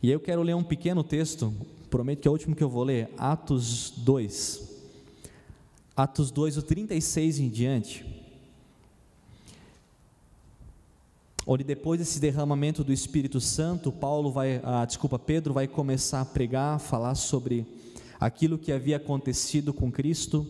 E 0.02 0.10
eu 0.10 0.22
quero 0.22 0.44
ler 0.44 0.56
um 0.56 0.64
pequeno 0.64 1.04
texto, 1.04 1.54
prometo 1.90 2.22
que 2.22 2.28
é 2.30 2.32
o 2.32 2.36
último 2.36 2.56
que 2.56 2.64
eu 2.64 2.70
vou 2.70 2.86
ler, 2.86 3.14
Atos 3.18 3.92
2. 3.98 4.75
Atos 5.98 6.30
2, 6.30 6.58
o 6.58 6.62
36 6.62 7.40
em 7.40 7.48
diante, 7.48 8.06
onde 11.48 11.64
depois 11.64 11.98
desse 11.98 12.20
derramamento 12.20 12.84
do 12.84 12.92
Espírito 12.92 13.40
Santo, 13.40 13.94
Paulo 13.94 14.30
vai, 14.30 14.60
ah, 14.62 14.84
desculpa, 14.84 15.18
Pedro 15.18 15.54
vai 15.54 15.70
começar 15.70 16.20
a 16.20 16.26
pregar, 16.26 16.82
falar 16.82 17.16
sobre 17.16 17.66
aquilo 18.20 18.58
que 18.58 18.74
havia 18.74 18.98
acontecido 18.98 19.74
com 19.74 19.90
Cristo. 19.90 20.46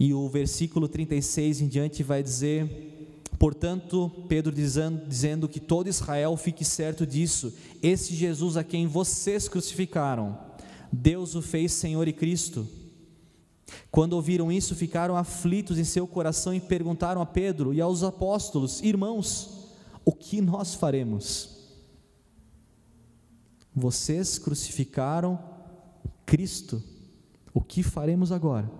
E 0.00 0.14
o 0.14 0.26
versículo 0.26 0.88
36 0.88 1.60
em 1.60 1.68
diante 1.68 2.02
vai 2.02 2.22
dizer: 2.22 3.20
Portanto, 3.38 4.10
Pedro 4.26 4.54
dizendo, 4.54 5.06
dizendo 5.06 5.46
que 5.46 5.60
todo 5.60 5.90
Israel 5.90 6.34
fique 6.38 6.64
certo 6.64 7.06
disso, 7.06 7.52
esse 7.82 8.14
Jesus 8.14 8.56
a 8.56 8.64
quem 8.64 8.86
vocês 8.86 9.50
crucificaram, 9.50 10.38
Deus 10.90 11.34
o 11.34 11.42
fez 11.42 11.72
Senhor 11.72 12.08
e 12.08 12.12
Cristo. 12.14 12.66
Quando 13.90 14.12
ouviram 14.12 14.50
isso, 14.52 14.74
ficaram 14.74 15.16
aflitos 15.16 15.78
em 15.78 15.84
seu 15.84 16.06
coração 16.06 16.54
e 16.54 16.60
perguntaram 16.60 17.20
a 17.20 17.26
Pedro 17.26 17.74
e 17.74 17.80
aos 17.80 18.02
apóstolos: 18.02 18.80
Irmãos, 18.82 19.70
o 20.04 20.12
que 20.12 20.40
nós 20.40 20.74
faremos? 20.74 21.56
Vocês 23.74 24.38
crucificaram 24.38 25.38
Cristo, 26.24 26.82
o 27.52 27.60
que 27.60 27.82
faremos 27.82 28.30
agora? 28.30 28.70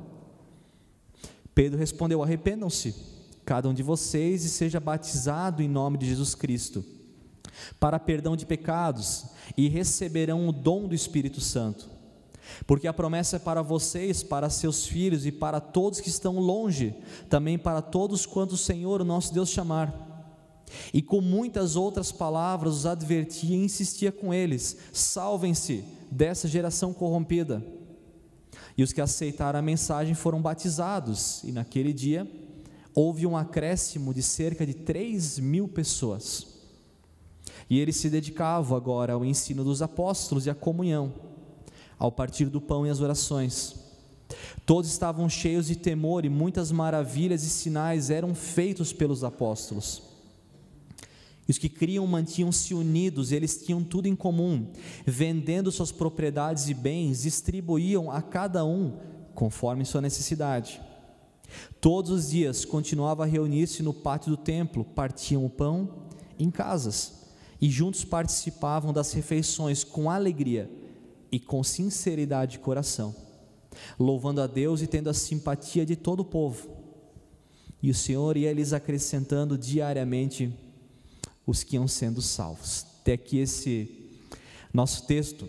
Pedro 1.55 1.79
respondeu: 1.79 2.23
Arrependam-se, 2.23 2.95
cada 3.45 3.69
um 3.69 3.75
de 3.75 3.83
vocês, 3.83 4.45
e 4.45 4.49
seja 4.49 4.79
batizado 4.79 5.63
em 5.63 5.69
nome 5.69 5.99
de 5.99 6.07
Jesus 6.07 6.35
Cristo, 6.35 6.85
para 7.81 7.99
perdão 7.99 8.37
de 8.37 8.47
pecados, 8.47 9.27
e 9.57 9.69
receberão 9.69 10.49
o 10.49 10.53
dom 10.53 10.87
do 10.87 10.95
Espírito 10.95 11.41
Santo 11.41 11.96
porque 12.67 12.87
a 12.87 12.93
promessa 12.93 13.37
é 13.37 13.39
para 13.39 13.63
vocês, 13.63 14.23
para 14.23 14.51
seus 14.51 14.87
filhos 14.87 15.27
e 15.27 15.33
para 15.33 15.61
todos 15.61 16.01
que 16.01 16.09
estão 16.09 16.39
longe, 16.39 16.95
também 17.29 17.59
para 17.59 17.83
todos 17.83 18.27
quanto 18.27 18.53
o 18.53 18.59
Senhor, 18.59 19.01
o 19.01 19.05
nosso 19.05 19.33
Deus, 19.33 19.51
chamar. 19.51 20.05
E 20.93 21.01
com 21.01 21.21
muitas 21.21 21.77
outras 21.77 22.11
palavras 22.11 22.75
os 22.75 22.87
advertia 22.87 23.57
e 23.57 23.65
insistia 23.65 24.11
com 24.11 24.33
eles: 24.33 24.77
salvem-se 24.93 25.85
dessa 26.11 26.49
geração 26.49 26.93
corrompida. 26.93 27.65
E 28.77 28.83
os 28.83 28.93
que 28.93 29.01
aceitaram 29.01 29.59
a 29.59 29.63
mensagem 29.63 30.15
foram 30.15 30.43
batizados, 30.43 31.43
e 31.45 31.53
naquele 31.53 31.93
dia 31.93 32.31
houve 32.95 33.27
um 33.27 33.37
acréscimo 33.37 34.13
de 34.13 34.23
cerca 34.23 34.67
de 34.67 34.75
3 34.75 35.39
mil 35.39 35.69
pessoas. 35.69 36.47
E 37.69 37.79
eles 37.79 37.97
se 37.97 38.09
dedicavam 38.09 38.77
agora 38.77 39.15
ao 39.15 39.25
ensino 39.25 39.65
dos 39.65 39.83
apóstolos 39.83 40.47
e 40.47 40.51
à 40.51 40.55
comunhão 40.55 41.26
ao 41.99 42.13
partir 42.13 42.47
do 42.47 42.61
pão 42.61 42.87
e 42.87 42.91
as 42.91 43.01
orações. 43.01 43.75
Todos 44.65 44.91
estavam 44.91 45.29
cheios 45.29 45.67
de 45.67 45.77
temor 45.77 46.25
e 46.25 46.29
muitas 46.29 46.73
maravilhas 46.73 47.45
e 47.45 47.49
sinais 47.49 48.11
eram 48.11 48.35
feitos 48.35 48.93
pelos 48.93 49.23
apóstolos. 49.23 50.03
E 51.47 51.51
os 51.53 51.59
que 51.59 51.69
criam 51.69 52.05
mantinham-se 52.07 52.75
unidos, 52.75 53.31
eles 53.31 53.63
tinham 53.65 53.85
tudo 53.85 54.07
em 54.07 54.17
comum, 54.17 54.73
vendendo 55.07 55.71
suas 55.71 55.93
propriedades 55.93 56.69
e 56.69 56.75
bens, 56.75 57.23
distribuíam 57.23 58.11
a 58.11 58.21
cada 58.21 58.65
um 58.65 58.99
conforme 59.33 59.85
sua 59.85 60.01
necessidade. 60.01 60.81
Todos 61.81 62.11
os 62.11 62.31
dias 62.31 62.65
continuava 62.65 63.23
a 63.23 63.27
reunir-se 63.27 63.81
no 63.81 63.95
pátio 63.95 64.31
do 64.31 64.37
templo, 64.37 64.85
partiam 64.85 65.45
o 65.45 65.51
pão 65.51 66.09
em 66.37 66.51
casas 66.51 67.13
e 67.61 67.71
juntos 67.71 68.05
participavam 68.05 68.93
das 68.93 69.13
refeições 69.13 69.85
com 69.85 70.11
alegria 70.11 70.69
e 71.31 71.39
com 71.39 71.63
sinceridade 71.63 72.53
de 72.53 72.59
coração, 72.59 73.15
louvando 73.99 74.41
a 74.41 74.47
Deus 74.47 74.81
e 74.81 74.87
tendo 74.87 75.11
a 75.11 75.15
simpatia 75.15 75.85
de 75.85 75.97
todo 75.97 76.21
o 76.21 76.25
povo. 76.25 76.69
E 77.83 77.91
o 77.91 77.95
Senhor 77.95 78.37
ia 78.37 78.53
lhes 78.53 78.73
acrescentando 78.73 79.57
diariamente 79.57 80.53
os 81.47 81.63
que 81.63 81.77
iam 81.77 81.87
sendo 81.87 82.21
salvos. 82.21 82.87
até 83.01 83.13
aqui 83.13 83.39
esse 83.39 83.89
nosso 84.73 85.07
texto. 85.07 85.49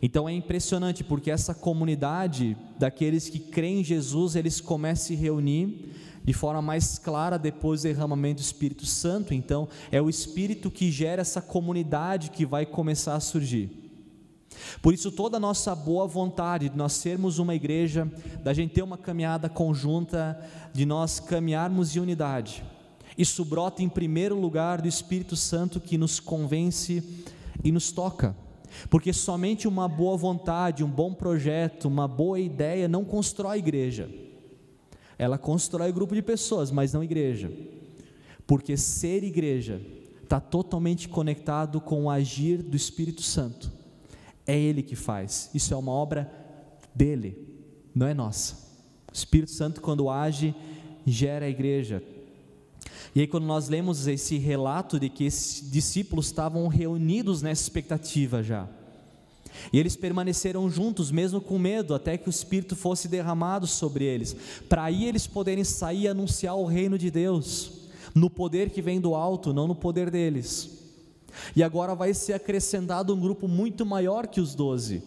Então 0.00 0.28
é 0.28 0.32
impressionante 0.32 1.02
porque 1.02 1.30
essa 1.30 1.54
comunidade 1.54 2.56
daqueles 2.78 3.28
que 3.28 3.38
creem 3.38 3.80
em 3.80 3.84
Jesus, 3.84 4.36
eles 4.36 4.60
começam 4.60 5.04
a 5.04 5.06
se 5.06 5.14
reunir 5.14 5.90
de 6.22 6.32
forma 6.34 6.60
mais 6.60 6.98
clara 6.98 7.38
depois 7.38 7.80
do 7.80 7.84
derramamento 7.84 8.42
do 8.42 8.44
Espírito 8.44 8.84
Santo. 8.84 9.32
Então 9.32 9.66
é 9.90 10.00
o 10.00 10.10
Espírito 10.10 10.70
que 10.70 10.90
gera 10.90 11.22
essa 11.22 11.40
comunidade 11.40 12.30
que 12.30 12.44
vai 12.44 12.66
começar 12.66 13.14
a 13.14 13.20
surgir. 13.20 13.87
Por 14.80 14.94
isso, 14.94 15.12
toda 15.12 15.36
a 15.36 15.40
nossa 15.40 15.74
boa 15.74 16.06
vontade 16.06 16.68
de 16.68 16.76
nós 16.76 16.94
sermos 16.94 17.38
uma 17.38 17.54
igreja, 17.54 18.10
da 18.42 18.52
gente 18.52 18.74
ter 18.74 18.82
uma 18.82 18.98
caminhada 18.98 19.48
conjunta, 19.48 20.38
de 20.72 20.84
nós 20.84 21.20
caminharmos 21.20 21.94
em 21.94 22.00
unidade, 22.00 22.64
isso 23.18 23.44
brota 23.44 23.82
em 23.82 23.88
primeiro 23.88 24.38
lugar 24.38 24.80
do 24.80 24.86
Espírito 24.86 25.34
Santo 25.34 25.80
que 25.80 25.98
nos 25.98 26.20
convence 26.20 27.02
e 27.64 27.72
nos 27.72 27.90
toca. 27.90 28.36
Porque 28.88 29.12
somente 29.12 29.66
uma 29.66 29.88
boa 29.88 30.16
vontade, 30.16 30.84
um 30.84 30.90
bom 30.90 31.12
projeto, 31.12 31.86
uma 31.86 32.06
boa 32.06 32.38
ideia 32.38 32.86
não 32.86 33.04
constrói 33.04 33.58
igreja. 33.58 34.08
Ela 35.18 35.36
constrói 35.36 35.90
grupo 35.90 36.14
de 36.14 36.22
pessoas, 36.22 36.70
mas 36.70 36.92
não 36.92 37.02
igreja. 37.02 37.50
Porque 38.46 38.76
ser 38.76 39.24
igreja 39.24 39.82
está 40.22 40.38
totalmente 40.38 41.08
conectado 41.08 41.80
com 41.80 42.04
o 42.04 42.10
agir 42.10 42.62
do 42.62 42.76
Espírito 42.76 43.22
Santo. 43.22 43.72
É 44.48 44.58
Ele 44.58 44.82
que 44.82 44.96
faz. 44.96 45.50
Isso 45.54 45.74
é 45.74 45.76
uma 45.76 45.92
obra 45.92 46.32
dele, 46.94 47.36
não 47.94 48.06
é 48.06 48.14
nossa. 48.14 48.56
O 49.12 49.14
Espírito 49.14 49.52
Santo, 49.52 49.82
quando 49.82 50.08
age, 50.08 50.54
gera 51.04 51.44
a 51.44 51.50
igreja. 51.50 52.02
E 53.14 53.20
aí, 53.20 53.26
quando 53.26 53.44
nós 53.44 53.68
lemos 53.68 54.06
esse 54.06 54.38
relato 54.38 54.98
de 54.98 55.10
que 55.10 55.24
esses 55.24 55.70
discípulos 55.70 56.26
estavam 56.26 56.66
reunidos 56.66 57.42
nessa 57.42 57.62
expectativa 57.62 58.42
já, 58.42 58.66
e 59.70 59.78
eles 59.78 59.96
permaneceram 59.96 60.70
juntos, 60.70 61.10
mesmo 61.10 61.42
com 61.42 61.58
medo, 61.58 61.94
até 61.94 62.16
que 62.16 62.28
o 62.28 62.30
Espírito 62.30 62.74
fosse 62.74 63.06
derramado 63.06 63.66
sobre 63.66 64.04
eles, 64.04 64.34
para 64.66 64.84
aí 64.84 65.04
eles 65.04 65.26
poderem 65.26 65.64
sair 65.64 66.02
e 66.02 66.08
anunciar 66.08 66.56
o 66.56 66.64
reino 66.64 66.96
de 66.96 67.10
Deus, 67.10 67.88
no 68.14 68.30
poder 68.30 68.70
que 68.70 68.80
vem 68.80 68.98
do 68.98 69.14
alto, 69.14 69.52
não 69.52 69.68
no 69.68 69.74
poder 69.74 70.10
deles. 70.10 70.77
E 71.54 71.62
agora 71.62 71.94
vai 71.94 72.14
ser 72.14 72.32
acrescentado 72.32 73.14
um 73.14 73.20
grupo 73.20 73.46
muito 73.46 73.84
maior 73.84 74.26
que 74.26 74.40
os 74.40 74.54
doze. 74.54 75.02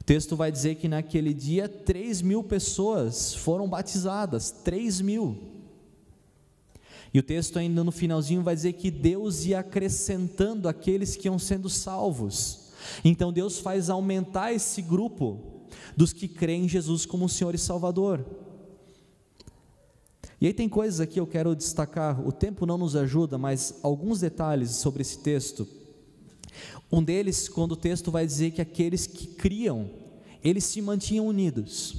O 0.00 0.04
texto 0.04 0.36
vai 0.36 0.50
dizer 0.50 0.76
que 0.76 0.88
naquele 0.88 1.34
dia 1.34 1.68
três 1.68 2.22
mil 2.22 2.42
pessoas 2.42 3.34
foram 3.34 3.68
batizadas, 3.68 4.50
três 4.50 5.00
mil. 5.00 5.36
E 7.12 7.18
o 7.18 7.22
texto 7.22 7.58
ainda 7.58 7.82
no 7.82 7.90
finalzinho 7.90 8.42
vai 8.42 8.54
dizer 8.54 8.74
que 8.74 8.90
Deus 8.90 9.44
ia 9.44 9.60
acrescentando 9.60 10.68
aqueles 10.68 11.16
que 11.16 11.28
iam 11.28 11.38
sendo 11.38 11.68
salvos. 11.68 12.70
Então 13.04 13.32
Deus 13.32 13.58
faz 13.58 13.90
aumentar 13.90 14.52
esse 14.52 14.82
grupo 14.82 15.38
dos 15.96 16.12
que 16.12 16.28
creem 16.28 16.64
em 16.64 16.68
Jesus 16.68 17.04
como 17.04 17.28
Senhor 17.28 17.54
e 17.54 17.58
Salvador. 17.58 18.24
E 20.40 20.46
aí 20.46 20.52
tem 20.52 20.68
coisas 20.68 21.00
aqui 21.00 21.18
eu 21.18 21.26
quero 21.26 21.54
destacar, 21.54 22.24
o 22.26 22.30
tempo 22.30 22.64
não 22.64 22.78
nos 22.78 22.94
ajuda, 22.94 23.36
mas 23.36 23.74
alguns 23.82 24.20
detalhes 24.20 24.70
sobre 24.70 25.02
esse 25.02 25.18
texto. 25.18 25.66
Um 26.90 27.02
deles, 27.02 27.48
quando 27.48 27.72
o 27.72 27.76
texto 27.76 28.10
vai 28.10 28.24
dizer 28.24 28.52
que 28.52 28.62
aqueles 28.62 29.06
que 29.06 29.26
criam, 29.26 29.90
eles 30.42 30.64
se 30.64 30.80
mantinham 30.80 31.26
unidos. 31.26 31.96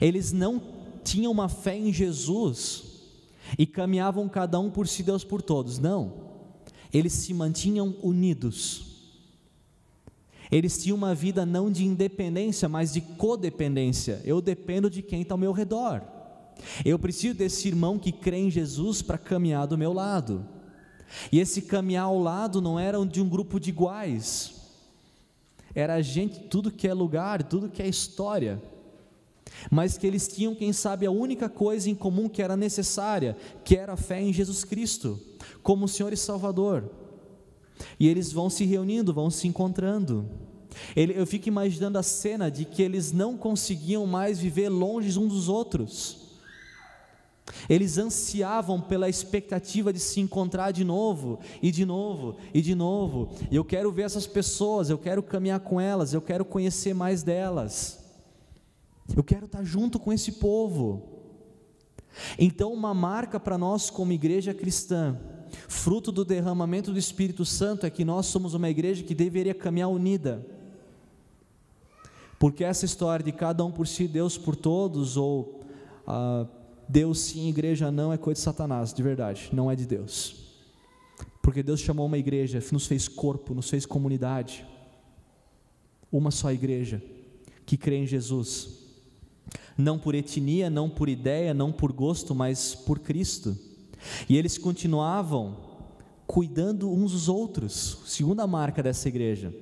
Eles 0.00 0.32
não 0.32 0.60
tinham 1.04 1.32
uma 1.32 1.48
fé 1.48 1.76
em 1.76 1.92
Jesus 1.92 2.84
e 3.58 3.66
caminhavam 3.66 4.28
cada 4.28 4.58
um 4.58 4.70
por 4.70 4.86
si, 4.86 5.02
Deus 5.02 5.24
por 5.24 5.42
todos. 5.42 5.78
Não. 5.78 6.28
Eles 6.92 7.12
se 7.12 7.34
mantinham 7.34 7.94
unidos. 8.02 8.86
Eles 10.50 10.82
tinham 10.82 10.96
uma 10.96 11.14
vida 11.14 11.44
não 11.44 11.70
de 11.70 11.84
independência, 11.84 12.68
mas 12.68 12.92
de 12.92 13.00
codependência. 13.00 14.22
Eu 14.24 14.40
dependo 14.40 14.88
de 14.88 15.02
quem 15.02 15.22
está 15.22 15.34
ao 15.34 15.38
meu 15.38 15.52
redor. 15.52 16.17
Eu 16.84 16.98
preciso 16.98 17.34
desse 17.34 17.68
irmão 17.68 17.98
que 17.98 18.12
crê 18.12 18.38
em 18.38 18.50
Jesus 18.50 19.02
para 19.02 19.18
caminhar 19.18 19.66
do 19.66 19.78
meu 19.78 19.92
lado. 19.92 20.46
E 21.32 21.40
esse 21.40 21.62
caminhar 21.62 22.04
ao 22.04 22.18
lado 22.18 22.60
não 22.60 22.78
era 22.78 23.04
de 23.06 23.20
um 23.20 23.28
grupo 23.28 23.58
de 23.58 23.70
iguais, 23.70 24.58
era 25.74 26.00
gente, 26.02 26.40
tudo 26.40 26.70
que 26.70 26.88
é 26.88 26.94
lugar, 26.94 27.42
tudo 27.42 27.68
que 27.68 27.82
é 27.82 27.88
história, 27.88 28.60
mas 29.70 29.96
que 29.96 30.06
eles 30.06 30.28
tinham, 30.28 30.54
quem 30.54 30.72
sabe, 30.72 31.06
a 31.06 31.10
única 31.10 31.48
coisa 31.48 31.88
em 31.88 31.94
comum 31.94 32.28
que 32.28 32.42
era 32.42 32.56
necessária, 32.56 33.36
que 33.64 33.76
era 33.76 33.92
a 33.92 33.96
fé 33.96 34.20
em 34.20 34.32
Jesus 34.32 34.64
Cristo, 34.64 35.20
como 35.62 35.88
Senhor 35.88 36.12
e 36.12 36.16
Salvador. 36.16 36.90
E 37.98 38.08
eles 38.08 38.32
vão 38.32 38.50
se 38.50 38.64
reunindo, 38.64 39.14
vão 39.14 39.30
se 39.30 39.46
encontrando. 39.46 40.28
Eu 40.96 41.26
fico 41.26 41.48
imaginando 41.48 41.98
a 41.98 42.02
cena 42.02 42.50
de 42.50 42.64
que 42.64 42.82
eles 42.82 43.12
não 43.12 43.36
conseguiam 43.36 44.06
mais 44.06 44.38
viver 44.38 44.68
longe 44.68 45.18
uns 45.18 45.32
dos 45.32 45.48
outros. 45.48 46.27
Eles 47.68 47.98
ansiavam 47.98 48.80
pela 48.80 49.08
expectativa 49.08 49.92
de 49.92 49.98
se 49.98 50.20
encontrar 50.20 50.70
de 50.70 50.84
novo, 50.84 51.38
e 51.62 51.70
de 51.70 51.84
novo, 51.84 52.36
e 52.52 52.60
de 52.60 52.74
novo. 52.74 53.30
E 53.50 53.56
eu 53.56 53.64
quero 53.64 53.92
ver 53.92 54.02
essas 54.02 54.26
pessoas, 54.26 54.90
eu 54.90 54.98
quero 54.98 55.22
caminhar 55.22 55.60
com 55.60 55.80
elas, 55.80 56.12
eu 56.12 56.20
quero 56.20 56.44
conhecer 56.44 56.94
mais 56.94 57.22
delas. 57.22 57.98
Eu 59.16 59.24
quero 59.24 59.46
estar 59.46 59.64
junto 59.64 59.98
com 59.98 60.12
esse 60.12 60.32
povo. 60.32 61.18
Então, 62.38 62.72
uma 62.72 62.92
marca 62.92 63.38
para 63.38 63.56
nós 63.56 63.90
como 63.90 64.12
igreja 64.12 64.52
cristã, 64.52 65.18
fruto 65.68 66.10
do 66.12 66.24
derramamento 66.24 66.92
do 66.92 66.98
Espírito 66.98 67.44
Santo, 67.44 67.86
é 67.86 67.90
que 67.90 68.04
nós 68.04 68.26
somos 68.26 68.54
uma 68.54 68.68
igreja 68.68 69.02
que 69.02 69.14
deveria 69.14 69.54
caminhar 69.54 69.88
unida. 69.88 70.44
Porque 72.38 72.62
essa 72.62 72.84
história 72.84 73.24
de 73.24 73.32
cada 73.32 73.64
um 73.64 73.70
por 73.70 73.86
si, 73.86 74.06
Deus 74.06 74.38
por 74.38 74.54
todos, 74.54 75.16
ou 75.16 75.60
ah, 76.06 76.46
Deus 76.88 77.20
sim, 77.20 77.48
igreja 77.48 77.90
não, 77.90 78.12
é 78.12 78.16
coisa 78.16 78.38
de 78.38 78.44
Satanás, 78.44 78.92
de 78.92 79.02
verdade, 79.02 79.50
não 79.52 79.70
é 79.70 79.76
de 79.76 79.86
Deus. 79.86 80.36
Porque 81.42 81.62
Deus 81.62 81.80
chamou 81.80 82.06
uma 82.06 82.18
igreja, 82.18 82.62
nos 82.72 82.86
fez 82.86 83.08
corpo, 83.08 83.54
nos 83.54 83.68
fez 83.68 83.84
comunidade. 83.84 84.66
Uma 86.10 86.30
só 86.30 86.50
igreja 86.50 87.02
que 87.66 87.76
crê 87.76 87.96
em 87.96 88.06
Jesus. 88.06 88.78
Não 89.76 89.98
por 89.98 90.14
etnia, 90.14 90.68
não 90.70 90.88
por 90.88 91.08
ideia, 91.08 91.54
não 91.54 91.70
por 91.70 91.92
gosto, 91.92 92.34
mas 92.34 92.74
por 92.74 92.98
Cristo. 92.98 93.56
E 94.28 94.36
eles 94.36 94.56
continuavam 94.56 95.56
cuidando 96.26 96.92
uns 96.92 97.12
dos 97.12 97.28
outros, 97.28 97.98
segunda 98.06 98.46
marca 98.46 98.82
dessa 98.82 99.08
igreja. 99.08 99.54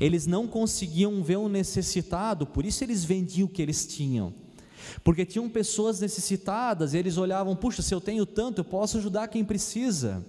Eles 0.00 0.26
não 0.26 0.46
conseguiam 0.46 1.22
ver 1.22 1.36
um 1.36 1.48
necessitado, 1.48 2.46
por 2.46 2.64
isso 2.64 2.84
eles 2.84 3.04
vendiam 3.04 3.46
o 3.46 3.50
que 3.50 3.62
eles 3.62 3.86
tinham. 3.86 4.32
Porque 5.02 5.24
tinham 5.24 5.48
pessoas 5.48 6.00
necessitadas, 6.00 6.94
e 6.94 6.98
eles 6.98 7.16
olhavam, 7.16 7.54
puxa, 7.56 7.82
se 7.82 7.94
eu 7.94 8.00
tenho 8.00 8.26
tanto, 8.26 8.60
eu 8.60 8.64
posso 8.64 8.98
ajudar 8.98 9.28
quem 9.28 9.44
precisa. 9.44 10.24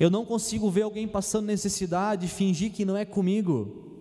Eu 0.00 0.10
não 0.10 0.24
consigo 0.24 0.70
ver 0.70 0.82
alguém 0.82 1.06
passando 1.06 1.46
necessidade 1.46 2.26
e 2.26 2.28
fingir 2.28 2.72
que 2.72 2.84
não 2.84 2.96
é 2.96 3.04
comigo. 3.04 4.00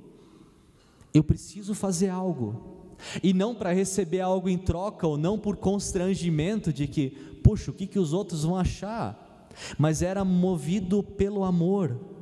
Eu 1.13 1.23
preciso 1.23 1.73
fazer 1.73 2.09
algo. 2.09 2.75
E 3.21 3.33
não 3.33 3.53
para 3.53 3.73
receber 3.73 4.21
algo 4.21 4.49
em 4.49 4.57
troca, 4.57 5.05
ou 5.05 5.17
não 5.17 5.37
por 5.37 5.57
constrangimento 5.57 6.73
de 6.73 6.87
que, 6.87 7.09
puxa, 7.43 7.71
o 7.71 7.73
que, 7.73 7.87
que 7.87 7.99
os 7.99 8.13
outros 8.13 8.43
vão 8.43 8.55
achar? 8.55 9.49
Mas 9.77 10.01
era 10.01 10.25
movido 10.25 11.03
pelo 11.03 11.43
amor. 11.43 12.14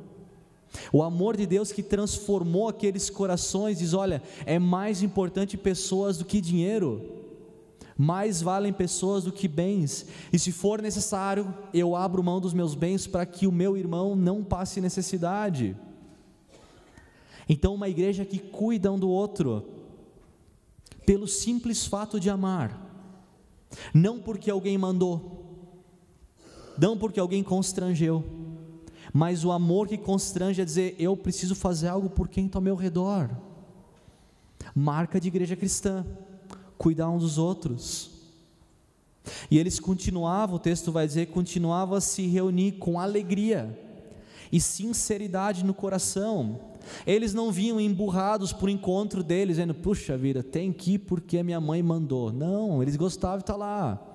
O 0.92 1.02
amor 1.02 1.36
de 1.36 1.46
Deus 1.46 1.72
que 1.72 1.82
transformou 1.82 2.68
aqueles 2.68 3.10
corações, 3.10 3.78
diz: 3.78 3.94
olha, 3.94 4.22
é 4.44 4.58
mais 4.58 5.02
importante 5.02 5.56
pessoas 5.56 6.18
do 6.18 6.24
que 6.24 6.40
dinheiro. 6.40 7.22
Mais 7.96 8.42
valem 8.42 8.72
pessoas 8.72 9.22
do 9.22 9.30
que 9.30 9.46
bens, 9.46 10.06
e 10.32 10.38
se 10.38 10.50
for 10.50 10.82
necessário, 10.82 11.54
eu 11.72 11.94
abro 11.94 12.24
mão 12.24 12.40
dos 12.40 12.52
meus 12.52 12.74
bens 12.74 13.06
para 13.06 13.24
que 13.24 13.46
o 13.46 13.52
meu 13.52 13.76
irmão 13.76 14.16
não 14.16 14.42
passe 14.42 14.80
necessidade. 14.80 15.76
Então, 17.48 17.74
uma 17.74 17.88
igreja 17.88 18.24
que 18.24 18.40
cuida 18.40 18.90
um 18.90 18.98
do 18.98 19.08
outro, 19.08 19.64
pelo 21.06 21.28
simples 21.28 21.86
fato 21.86 22.18
de 22.18 22.28
amar, 22.28 22.80
não 23.92 24.18
porque 24.18 24.50
alguém 24.50 24.76
mandou, 24.76 25.44
não 26.76 26.98
porque 26.98 27.20
alguém 27.20 27.44
constrangeu, 27.44 28.24
mas 29.16 29.44
o 29.44 29.52
amor 29.52 29.86
que 29.86 29.96
constrange 29.96 30.60
é 30.60 30.64
dizer: 30.64 30.96
eu 30.98 31.16
preciso 31.16 31.54
fazer 31.54 31.86
algo 31.86 32.10
por 32.10 32.26
quem 32.26 32.46
está 32.46 32.58
ao 32.58 32.62
meu 32.62 32.74
redor. 32.74 33.30
Marca 34.74 35.20
de 35.20 35.28
igreja 35.28 35.54
cristã 35.54 36.04
cuidar 36.76 37.08
uns 37.08 37.22
dos 37.22 37.38
outros. 37.38 38.10
E 39.48 39.56
eles 39.56 39.78
continuavam, 39.78 40.56
o 40.56 40.58
texto 40.58 40.90
vai 40.90 41.06
dizer, 41.06 41.26
continuavam 41.26 41.96
a 41.96 42.00
se 42.00 42.26
reunir 42.26 42.72
com 42.72 42.98
alegria 42.98 43.78
e 44.50 44.60
sinceridade 44.60 45.64
no 45.64 45.72
coração. 45.72 46.58
Eles 47.06 47.32
não 47.32 47.52
vinham 47.52 47.80
emburrados 47.80 48.52
por 48.52 48.68
encontro 48.68 49.22
deles, 49.22 49.56
dizendo, 49.56 49.74
puxa 49.74 50.18
vida, 50.18 50.42
tem 50.42 50.72
que 50.72 50.94
ir 50.94 50.98
porque 50.98 51.38
a 51.38 51.44
minha 51.44 51.60
mãe 51.60 51.82
mandou. 51.84 52.32
Não, 52.32 52.82
eles 52.82 52.96
gostavam 52.96 53.38
de 53.38 53.44
estar 53.44 53.56
lá. 53.56 54.13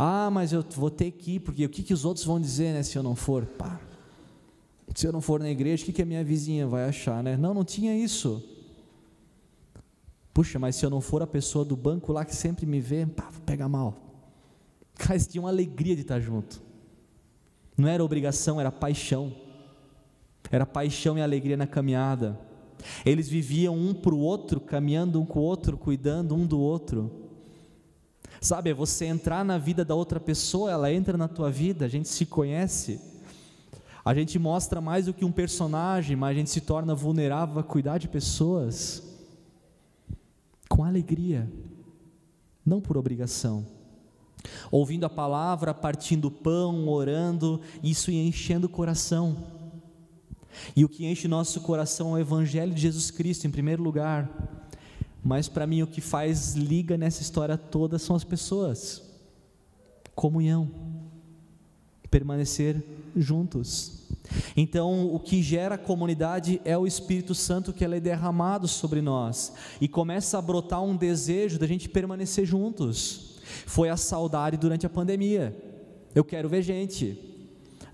Ah, 0.00 0.30
mas 0.30 0.52
eu 0.52 0.64
vou 0.76 0.90
ter 0.90 1.10
que 1.10 1.32
ir, 1.32 1.40
porque 1.40 1.64
o 1.64 1.68
que, 1.68 1.82
que 1.82 1.92
os 1.92 2.04
outros 2.04 2.24
vão 2.24 2.40
dizer 2.40 2.72
né, 2.72 2.84
se 2.84 2.96
eu 2.96 3.02
não 3.02 3.16
for? 3.16 3.44
Pá. 3.44 3.80
Se 4.94 5.04
eu 5.08 5.12
não 5.12 5.20
for 5.20 5.40
na 5.40 5.50
igreja, 5.50 5.82
o 5.82 5.86
que, 5.86 5.92
que 5.92 6.02
a 6.02 6.06
minha 6.06 6.22
vizinha 6.22 6.68
vai 6.68 6.88
achar, 6.88 7.20
né? 7.20 7.36
Não, 7.36 7.52
não 7.52 7.64
tinha 7.64 7.96
isso. 7.96 8.42
Puxa, 10.32 10.56
mas 10.56 10.76
se 10.76 10.86
eu 10.86 10.90
não 10.90 11.00
for 11.00 11.20
a 11.20 11.26
pessoa 11.26 11.64
do 11.64 11.76
banco 11.76 12.12
lá 12.12 12.24
que 12.24 12.34
sempre 12.34 12.64
me 12.64 12.80
vê, 12.80 13.04
pá, 13.06 13.28
pega 13.44 13.68
mal. 13.68 13.96
Cara, 14.94 15.14
eles 15.14 15.26
tinham 15.26 15.48
alegria 15.48 15.96
de 15.96 16.02
estar 16.02 16.20
junto. 16.20 16.62
Não 17.76 17.88
era 17.88 18.02
obrigação, 18.02 18.60
era 18.60 18.70
paixão. 18.70 19.32
Era 20.48 20.64
paixão 20.64 21.18
e 21.18 21.22
alegria 21.22 21.56
na 21.56 21.66
caminhada. 21.66 22.38
Eles 23.04 23.28
viviam 23.28 23.76
um 23.76 23.92
para 23.92 24.14
o 24.14 24.20
outro, 24.20 24.60
caminhando 24.60 25.20
um 25.20 25.26
com 25.26 25.40
o 25.40 25.42
outro, 25.42 25.76
cuidando 25.76 26.36
um 26.36 26.46
do 26.46 26.60
outro. 26.60 27.27
Sabe, 28.40 28.70
é 28.70 28.74
você 28.74 29.06
entrar 29.06 29.44
na 29.44 29.58
vida 29.58 29.84
da 29.84 29.94
outra 29.94 30.20
pessoa, 30.20 30.70
ela 30.70 30.92
entra 30.92 31.16
na 31.16 31.28
tua 31.28 31.50
vida, 31.50 31.84
a 31.84 31.88
gente 31.88 32.08
se 32.08 32.24
conhece. 32.24 33.00
A 34.04 34.14
gente 34.14 34.38
mostra 34.38 34.80
mais 34.80 35.06
do 35.06 35.12
que 35.12 35.24
um 35.24 35.32
personagem, 35.32 36.16
mas 36.16 36.30
a 36.30 36.38
gente 36.38 36.50
se 36.50 36.60
torna 36.60 36.94
vulnerável 36.94 37.58
a 37.58 37.64
cuidar 37.64 37.98
de 37.98 38.08
pessoas 38.08 39.02
com 40.68 40.84
alegria, 40.84 41.50
não 42.64 42.80
por 42.80 42.96
obrigação. 42.96 43.66
Ouvindo 44.70 45.04
a 45.04 45.10
palavra, 45.10 45.74
partindo 45.74 46.30
pão, 46.30 46.88
orando, 46.88 47.60
isso 47.82 48.10
enchendo 48.10 48.66
o 48.66 48.70
coração. 48.70 49.36
E 50.74 50.84
o 50.84 50.88
que 50.88 51.06
enche 51.06 51.28
nosso 51.28 51.60
coração 51.60 52.16
é 52.16 52.20
o 52.20 52.22
Evangelho 52.22 52.72
de 52.72 52.80
Jesus 52.80 53.10
Cristo, 53.10 53.46
em 53.46 53.50
primeiro 53.50 53.82
lugar. 53.82 54.57
Mas 55.22 55.48
para 55.48 55.66
mim, 55.66 55.82
o 55.82 55.86
que 55.86 56.00
faz 56.00 56.54
liga 56.54 56.96
nessa 56.96 57.22
história 57.22 57.56
toda 57.56 57.98
são 57.98 58.14
as 58.14 58.24
pessoas. 58.24 59.02
Comunhão. 60.14 60.70
Permanecer 62.10 62.82
juntos. 63.16 64.06
Então, 64.56 65.14
o 65.14 65.18
que 65.18 65.42
gera 65.42 65.74
a 65.74 65.78
comunidade 65.78 66.60
é 66.64 66.76
o 66.76 66.86
Espírito 66.86 67.34
Santo 67.34 67.72
que 67.72 67.84
é 67.84 68.00
derramado 68.00 68.68
sobre 68.68 69.00
nós 69.00 69.52
e 69.80 69.88
começa 69.88 70.38
a 70.38 70.42
brotar 70.42 70.82
um 70.82 70.96
desejo 70.96 71.58
da 71.58 71.66
gente 71.66 71.88
permanecer 71.88 72.44
juntos. 72.44 73.38
Foi 73.66 73.88
a 73.88 73.96
saudade 73.96 74.56
durante 74.56 74.86
a 74.86 74.90
pandemia. 74.90 75.56
Eu 76.14 76.24
quero 76.24 76.48
ver 76.48 76.62
gente. 76.62 77.37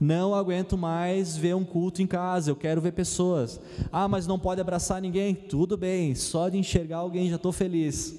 Não 0.00 0.35
aguento 0.35 0.76
mais 0.76 1.37
ver 1.37 1.54
um 1.54 1.64
culto 1.64 2.02
em 2.02 2.07
casa, 2.07 2.50
eu 2.50 2.57
quero 2.57 2.80
ver 2.80 2.92
pessoas. 2.92 3.61
Ah, 3.92 4.09
mas 4.09 4.26
não 4.26 4.38
pode 4.38 4.61
abraçar 4.61 5.00
ninguém? 5.00 5.35
Tudo 5.35 5.76
bem, 5.76 6.14
só 6.14 6.48
de 6.48 6.59
enxergar 6.59 6.98
alguém 6.98 7.28
já 7.28 7.37
estou 7.37 7.52
feliz. 7.52 8.14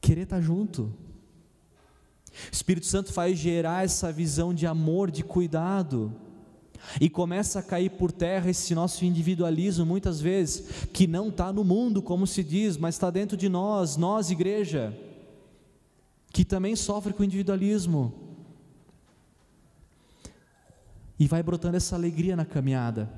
Querer 0.00 0.22
estar 0.22 0.36
tá 0.36 0.42
junto. 0.42 0.82
O 0.82 2.52
Espírito 2.52 2.86
Santo 2.86 3.12
faz 3.12 3.38
gerar 3.38 3.84
essa 3.84 4.12
visão 4.12 4.54
de 4.54 4.66
amor, 4.66 5.10
de 5.10 5.22
cuidado. 5.22 6.12
E 7.00 7.08
começa 7.08 7.60
a 7.60 7.62
cair 7.62 7.90
por 7.90 8.10
terra 8.10 8.50
esse 8.50 8.74
nosso 8.74 9.04
individualismo, 9.04 9.86
muitas 9.86 10.20
vezes, 10.20 10.86
que 10.92 11.06
não 11.06 11.28
está 11.28 11.52
no 11.52 11.62
mundo, 11.62 12.02
como 12.02 12.26
se 12.26 12.42
diz, 12.42 12.76
mas 12.76 12.96
está 12.96 13.08
dentro 13.08 13.36
de 13.36 13.48
nós, 13.48 13.96
nós, 13.96 14.30
igreja, 14.30 14.96
que 16.32 16.44
também 16.44 16.74
sofre 16.74 17.12
com 17.12 17.22
o 17.22 17.26
individualismo 17.26 18.21
e 21.18 21.26
vai 21.26 21.42
brotando 21.42 21.76
essa 21.76 21.94
alegria 21.94 22.36
na 22.36 22.44
caminhada. 22.44 23.10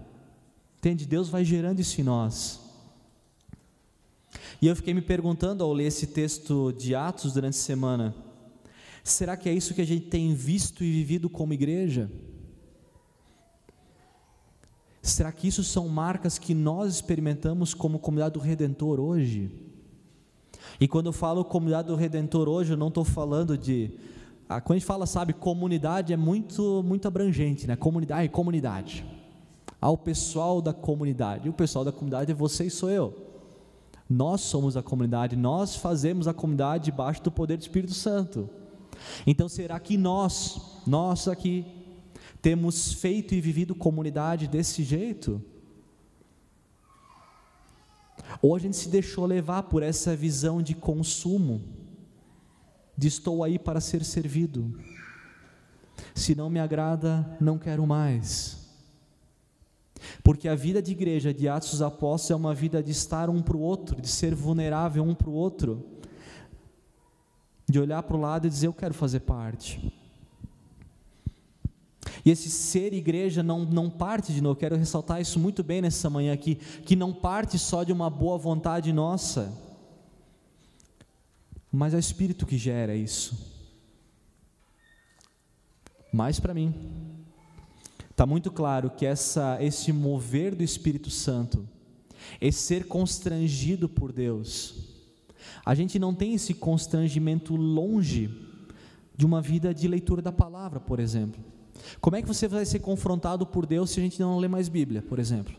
Entende? 0.78 1.06
Deus 1.06 1.28
vai 1.28 1.44
gerando 1.44 1.80
isso 1.80 2.00
em 2.00 2.04
nós. 2.04 2.60
E 4.60 4.66
eu 4.66 4.76
fiquei 4.76 4.94
me 4.94 5.02
perguntando 5.02 5.62
ao 5.62 5.72
ler 5.72 5.86
esse 5.86 6.06
texto 6.08 6.72
de 6.72 6.94
Atos 6.94 7.32
durante 7.32 7.54
a 7.54 7.58
semana: 7.58 8.14
será 9.02 9.36
que 9.36 9.48
é 9.48 9.52
isso 9.52 9.74
que 9.74 9.80
a 9.80 9.86
gente 9.86 10.06
tem 10.06 10.34
visto 10.34 10.84
e 10.84 10.90
vivido 10.90 11.28
como 11.28 11.52
igreja? 11.52 12.10
Será 15.02 15.30
que 15.30 15.46
isso 15.46 15.62
são 15.62 15.86
marcas 15.88 16.38
que 16.38 16.54
nós 16.54 16.94
experimentamos 16.94 17.74
como 17.74 17.98
comunidade 17.98 18.34
do 18.34 18.40
Redentor 18.40 18.98
hoje? 18.98 19.50
E 20.80 20.88
quando 20.88 21.06
eu 21.06 21.12
falo 21.12 21.44
comunidade 21.44 21.88
do 21.88 21.94
Redentor 21.94 22.48
hoje, 22.48 22.72
eu 22.72 22.76
não 22.76 22.88
estou 22.88 23.04
falando 23.04 23.56
de 23.56 23.92
quando 24.46 24.72
a 24.72 24.74
gente 24.74 24.86
fala, 24.86 25.06
sabe, 25.06 25.32
comunidade 25.32 26.12
é 26.12 26.16
muito, 26.16 26.82
muito 26.82 27.08
abrangente, 27.08 27.66
né? 27.66 27.76
Comunidade, 27.76 28.28
comunidade. 28.28 29.04
Ao 29.80 29.96
pessoal 29.96 30.60
da 30.60 30.72
comunidade. 30.72 31.46
E 31.46 31.50
o 31.50 31.52
pessoal 31.52 31.84
da 31.84 31.92
comunidade 31.92 32.30
é 32.30 32.34
você 32.34 32.64
e 32.64 32.70
sou 32.70 32.90
eu. 32.90 33.14
Nós 34.08 34.42
somos 34.42 34.76
a 34.76 34.82
comunidade, 34.82 35.34
nós 35.34 35.76
fazemos 35.76 36.28
a 36.28 36.34
comunidade 36.34 36.84
debaixo 36.84 37.22
do 37.22 37.30
poder 37.30 37.56
do 37.56 37.62
Espírito 37.62 37.94
Santo. 37.94 38.48
Então, 39.26 39.48
será 39.48 39.80
que 39.80 39.96
nós, 39.96 40.60
nós 40.86 41.26
aqui, 41.26 41.64
temos 42.42 42.92
feito 42.92 43.34
e 43.34 43.40
vivido 43.40 43.74
comunidade 43.74 44.46
desse 44.46 44.84
jeito? 44.84 45.42
Ou 48.42 48.54
a 48.54 48.58
gente 48.58 48.76
se 48.76 48.90
deixou 48.90 49.24
levar 49.24 49.64
por 49.64 49.82
essa 49.82 50.14
visão 50.14 50.60
de 50.60 50.74
consumo? 50.74 51.62
De 52.96 53.08
estou 53.08 53.42
aí 53.42 53.58
para 53.58 53.80
ser 53.80 54.04
servido. 54.04 54.78
Se 56.14 56.34
não 56.34 56.48
me 56.48 56.60
agrada, 56.60 57.36
não 57.40 57.58
quero 57.58 57.86
mais. 57.86 58.64
Porque 60.22 60.48
a 60.48 60.54
vida 60.54 60.82
de 60.82 60.92
igreja 60.92 61.32
de 61.32 61.48
Atos 61.48 61.70
dos 61.70 61.82
Apóstolos 61.82 62.30
é 62.30 62.34
uma 62.34 62.54
vida 62.54 62.82
de 62.82 62.90
estar 62.90 63.30
um 63.30 63.42
para 63.42 63.56
o 63.56 63.60
outro, 63.60 64.00
de 64.00 64.08
ser 64.08 64.34
vulnerável 64.34 65.02
um 65.02 65.14
para 65.14 65.28
o 65.28 65.32
outro, 65.32 65.84
de 67.68 67.78
olhar 67.80 68.02
para 68.02 68.16
o 68.16 68.20
lado 68.20 68.46
e 68.46 68.50
dizer: 68.50 68.66
Eu 68.66 68.72
quero 68.72 68.94
fazer 68.94 69.20
parte. 69.20 69.92
E 72.24 72.30
esse 72.30 72.48
ser 72.48 72.94
igreja 72.94 73.42
não, 73.42 73.64
não 73.64 73.90
parte 73.90 74.32
de 74.32 74.40
novo, 74.40 74.58
quero 74.58 74.76
ressaltar 74.76 75.20
isso 75.20 75.38
muito 75.38 75.62
bem 75.62 75.82
nessa 75.82 76.08
manhã 76.08 76.32
aqui, 76.32 76.54
que 76.54 76.96
não 76.96 77.12
parte 77.12 77.58
só 77.58 77.84
de 77.84 77.92
uma 77.92 78.08
boa 78.08 78.38
vontade 78.38 78.92
nossa, 78.92 79.52
mas 81.74 81.94
é 81.94 81.96
o 81.96 82.00
Espírito 82.00 82.46
que 82.46 82.56
gera 82.56 82.94
isso. 82.94 83.52
Mas 86.12 86.38
para 86.38 86.54
mim, 86.54 86.72
está 88.10 88.24
muito 88.24 88.52
claro 88.52 88.90
que 88.90 89.04
essa, 89.04 89.58
esse 89.60 89.92
mover 89.92 90.54
do 90.54 90.62
Espírito 90.62 91.10
Santo, 91.10 91.68
esse 92.40 92.60
ser 92.60 92.86
constrangido 92.86 93.88
por 93.88 94.12
Deus, 94.12 94.76
a 95.66 95.74
gente 95.74 95.98
não 95.98 96.14
tem 96.14 96.34
esse 96.34 96.54
constrangimento 96.54 97.56
longe 97.56 98.30
de 99.16 99.26
uma 99.26 99.42
vida 99.42 99.74
de 99.74 99.88
leitura 99.88 100.22
da 100.22 100.30
palavra, 100.30 100.78
por 100.78 101.00
exemplo. 101.00 101.42
Como 102.00 102.14
é 102.14 102.22
que 102.22 102.28
você 102.28 102.46
vai 102.46 102.64
ser 102.64 102.78
confrontado 102.78 103.44
por 103.44 103.66
Deus 103.66 103.90
se 103.90 103.98
a 103.98 104.02
gente 104.02 104.20
não 104.20 104.38
lê 104.38 104.46
mais 104.46 104.68
Bíblia, 104.68 105.02
por 105.02 105.18
exemplo? 105.18 105.54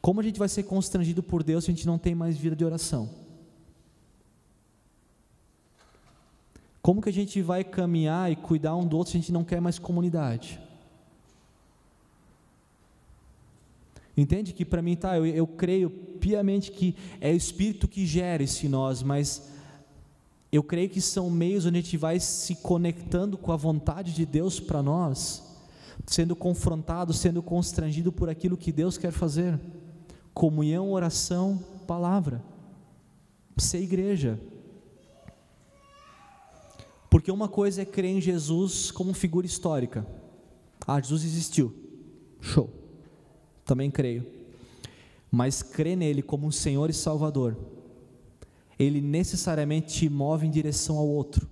Como 0.00 0.20
a 0.20 0.22
gente 0.22 0.38
vai 0.38 0.48
ser 0.48 0.64
constrangido 0.64 1.22
por 1.22 1.42
Deus 1.42 1.64
se 1.64 1.70
a 1.70 1.74
gente 1.74 1.86
não 1.86 1.98
tem 1.98 2.14
mais 2.14 2.36
vida 2.36 2.54
de 2.54 2.64
oração? 2.64 3.29
Como 6.82 7.02
que 7.02 7.08
a 7.08 7.12
gente 7.12 7.42
vai 7.42 7.62
caminhar 7.62 8.32
e 8.32 8.36
cuidar 8.36 8.74
um 8.76 8.86
do 8.86 8.96
outro 8.96 9.12
se 9.12 9.18
a 9.18 9.20
gente 9.20 9.32
não 9.32 9.44
quer 9.44 9.60
mais 9.60 9.78
comunidade? 9.78 10.60
Entende 14.16 14.52
que 14.52 14.64
para 14.64 14.82
mim 14.82 14.96
tá, 14.96 15.16
eu, 15.16 15.26
eu 15.26 15.46
creio 15.46 15.88
piamente 15.90 16.70
que 16.70 16.94
é 17.20 17.30
o 17.30 17.36
Espírito 17.36 17.88
que 17.88 18.06
gera 18.06 18.42
isso 18.42 18.66
em 18.66 18.68
nós, 18.68 19.02
mas 19.02 19.50
eu 20.52 20.62
creio 20.62 20.90
que 20.90 21.00
são 21.00 21.30
meios 21.30 21.64
onde 21.64 21.78
a 21.78 21.80
gente 21.80 21.96
vai 21.96 22.18
se 22.18 22.56
conectando 22.56 23.38
com 23.38 23.52
a 23.52 23.56
vontade 23.56 24.12
de 24.12 24.26
Deus 24.26 24.58
para 24.58 24.82
nós, 24.82 25.42
sendo 26.06 26.34
confrontado, 26.34 27.12
sendo 27.12 27.42
constrangido 27.42 28.10
por 28.10 28.28
aquilo 28.28 28.56
que 28.56 28.72
Deus 28.72 28.98
quer 28.98 29.12
fazer. 29.12 29.58
Comunhão, 30.34 30.90
oração, 30.90 31.62
palavra. 31.86 32.42
Ser 33.56 33.80
igreja. 33.80 34.40
Porque 37.10 37.30
uma 37.32 37.48
coisa 37.48 37.82
é 37.82 37.84
crer 37.84 38.16
em 38.16 38.20
Jesus 38.20 38.92
como 38.92 39.12
figura 39.12 39.44
histórica. 39.44 40.06
Ah, 40.86 41.00
Jesus 41.00 41.24
existiu. 41.24 41.74
Show. 42.40 42.70
Também 43.64 43.90
creio. 43.90 44.24
Mas 45.30 45.62
crer 45.62 45.96
nele 45.96 46.22
como 46.22 46.46
um 46.46 46.52
Senhor 46.52 46.88
e 46.88 46.94
Salvador, 46.94 47.56
ele 48.78 49.00
necessariamente 49.00 49.92
te 49.92 50.08
move 50.08 50.46
em 50.46 50.50
direção 50.50 50.96
ao 50.96 51.06
outro. 51.06 51.48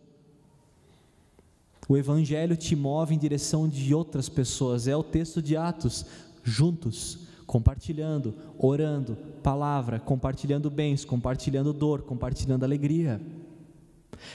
O 1.88 1.96
Evangelho 1.96 2.56
te 2.56 2.76
move 2.76 3.14
em 3.14 3.18
direção 3.18 3.68
de 3.68 3.94
outras 3.94 4.28
pessoas. 4.28 4.86
É 4.86 4.96
o 4.96 5.02
texto 5.02 5.42
de 5.42 5.56
Atos, 5.56 6.06
juntos, 6.44 7.26
compartilhando, 7.46 8.34
orando, 8.58 9.16
palavra, 9.42 9.98
compartilhando 9.98 10.70
bens, 10.70 11.04
compartilhando 11.04 11.72
dor, 11.72 12.02
compartilhando 12.02 12.64
alegria. 12.64 13.20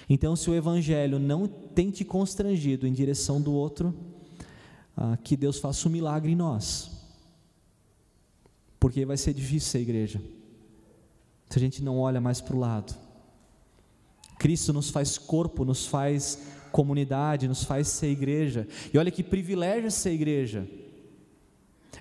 Então, 0.09 0.35
se 0.35 0.49
o 0.49 0.55
Evangelho 0.55 1.19
não 1.19 1.47
tem 1.47 1.91
te 1.91 2.03
constrangido 2.03 2.87
em 2.87 2.93
direção 2.93 3.41
do 3.41 3.53
outro, 3.53 3.93
ah, 4.95 5.17
que 5.23 5.35
Deus 5.35 5.59
faça 5.59 5.87
um 5.87 5.91
milagre 5.91 6.31
em 6.31 6.35
nós, 6.35 6.91
porque 8.79 9.05
vai 9.05 9.17
ser 9.17 9.33
difícil 9.33 9.71
ser 9.71 9.79
igreja, 9.79 10.21
se 11.49 11.57
a 11.57 11.61
gente 11.61 11.83
não 11.83 11.99
olha 11.99 12.19
mais 12.19 12.41
para 12.41 12.55
o 12.55 12.59
lado. 12.59 12.95
Cristo 14.39 14.73
nos 14.73 14.89
faz 14.89 15.17
corpo, 15.17 15.63
nos 15.63 15.85
faz 15.85 16.39
comunidade, 16.71 17.47
nos 17.47 17.63
faz 17.63 17.87
ser 17.87 18.07
igreja. 18.07 18.67
E 18.93 18.97
olha 18.97 19.11
que 19.11 19.23
privilégio 19.23 19.91
ser 19.91 20.11
igreja. 20.11 20.67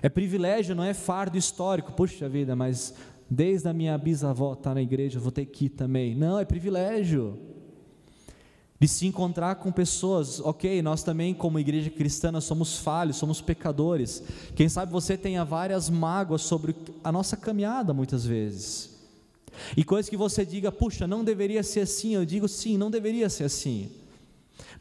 É 0.01 0.09
privilégio, 0.09 0.75
não 0.75 0.83
é 0.83 0.93
fardo 0.93 1.37
histórico. 1.37 1.93
Puxa 1.93 2.27
vida, 2.27 2.55
mas 2.55 2.93
desde 3.29 3.69
a 3.69 3.73
minha 3.73 3.97
bisavó 3.97 4.53
estar 4.53 4.71
tá 4.71 4.73
na 4.73 4.81
igreja, 4.81 5.19
vou 5.19 5.31
ter 5.31 5.45
que 5.45 5.65
ir 5.65 5.69
também. 5.69 6.15
Não, 6.15 6.39
é 6.39 6.45
privilégio. 6.45 7.39
De 8.83 8.89
se 8.89 9.07
encontrar 9.07 9.55
com 9.55 9.71
pessoas, 9.71 10.41
ok, 10.41 10.81
nós 10.81 11.03
também, 11.03 11.33
como 11.33 11.57
igreja 11.57 11.89
cristã, 11.89 12.37
somos 12.41 12.79
falhos, 12.79 13.15
somos 13.15 13.39
pecadores. 13.39 14.21
Quem 14.57 14.67
sabe 14.67 14.91
você 14.91 15.15
tenha 15.15 15.45
várias 15.45 15.89
mágoas 15.89 16.41
sobre 16.41 16.75
a 17.01 17.09
nossa 17.09 17.37
caminhada, 17.37 17.93
muitas 17.93 18.25
vezes. 18.25 18.89
E 19.77 19.85
coisas 19.85 20.09
que 20.09 20.17
você 20.17 20.45
diga, 20.45 20.69
puxa, 20.69 21.07
não 21.07 21.23
deveria 21.23 21.63
ser 21.63 21.79
assim. 21.79 22.13
Eu 22.13 22.25
digo, 22.25 22.45
sim, 22.49 22.77
não 22.77 22.91
deveria 22.91 23.29
ser 23.29 23.45
assim. 23.45 23.89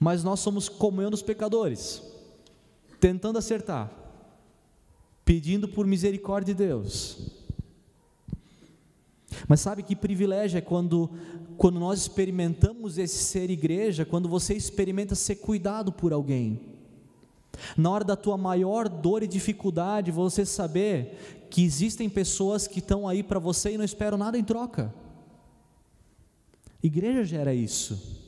Mas 0.00 0.24
nós 0.24 0.40
somos 0.40 0.68
comunhão 0.68 1.08
dos 1.08 1.22
pecadores, 1.22 2.02
tentando 2.98 3.38
acertar, 3.38 3.88
pedindo 5.24 5.68
por 5.68 5.86
misericórdia 5.86 6.52
de 6.52 6.58
Deus. 6.58 7.18
Mas 9.48 9.60
sabe 9.60 9.82
que 9.82 9.94
privilégio 9.94 10.58
é 10.58 10.60
quando, 10.60 11.10
quando 11.56 11.78
nós 11.78 12.00
experimentamos 12.00 12.98
esse 12.98 13.24
ser 13.24 13.50
igreja, 13.50 14.04
quando 14.04 14.28
você 14.28 14.54
experimenta 14.54 15.14
ser 15.14 15.36
cuidado 15.36 15.92
por 15.92 16.12
alguém. 16.12 16.60
Na 17.76 17.90
hora 17.90 18.04
da 18.04 18.16
tua 18.16 18.36
maior 18.36 18.88
dor 18.88 19.22
e 19.22 19.26
dificuldade, 19.26 20.10
você 20.10 20.44
saber 20.44 21.46
que 21.50 21.62
existem 21.62 22.08
pessoas 22.08 22.66
que 22.66 22.78
estão 22.78 23.06
aí 23.06 23.22
para 23.22 23.38
você 23.38 23.72
e 23.72 23.78
não 23.78 23.84
esperam 23.84 24.16
nada 24.16 24.38
em 24.38 24.44
troca. 24.44 24.92
Igreja 26.82 27.24
gera 27.24 27.54
isso. 27.54 28.20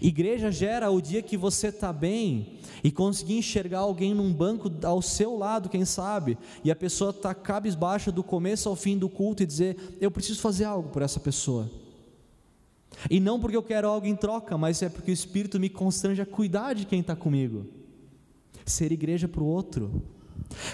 Igreja 0.00 0.50
gera 0.50 0.90
o 0.90 1.00
dia 1.00 1.22
que 1.22 1.36
você 1.36 1.68
está 1.68 1.92
bem 1.92 2.58
e 2.82 2.90
conseguir 2.90 3.38
enxergar 3.38 3.80
alguém 3.80 4.14
num 4.14 4.32
banco 4.32 4.70
ao 4.84 5.02
seu 5.02 5.36
lado, 5.36 5.68
quem 5.68 5.84
sabe, 5.84 6.38
e 6.62 6.70
a 6.70 6.76
pessoa 6.76 7.10
está 7.10 7.34
cabisbaixa 7.34 8.12
do 8.12 8.22
começo 8.22 8.68
ao 8.68 8.76
fim 8.76 8.96
do 8.96 9.08
culto 9.08 9.42
e 9.42 9.46
dizer: 9.46 9.96
Eu 10.00 10.10
preciso 10.10 10.40
fazer 10.40 10.64
algo 10.64 10.90
por 10.90 11.02
essa 11.02 11.18
pessoa. 11.18 11.70
E 13.10 13.20
não 13.20 13.40
porque 13.40 13.56
eu 13.56 13.62
quero 13.62 13.88
algo 13.88 14.06
em 14.06 14.16
troca, 14.16 14.56
mas 14.56 14.82
é 14.82 14.88
porque 14.88 15.10
o 15.10 15.14
Espírito 15.14 15.60
me 15.60 15.68
constrange 15.68 16.20
a 16.22 16.26
cuidar 16.26 16.74
de 16.74 16.84
quem 16.84 17.00
está 17.00 17.14
comigo. 17.14 17.66
Ser 18.64 18.92
igreja 18.92 19.28
para 19.28 19.42
o 19.42 19.46
outro. 19.46 20.02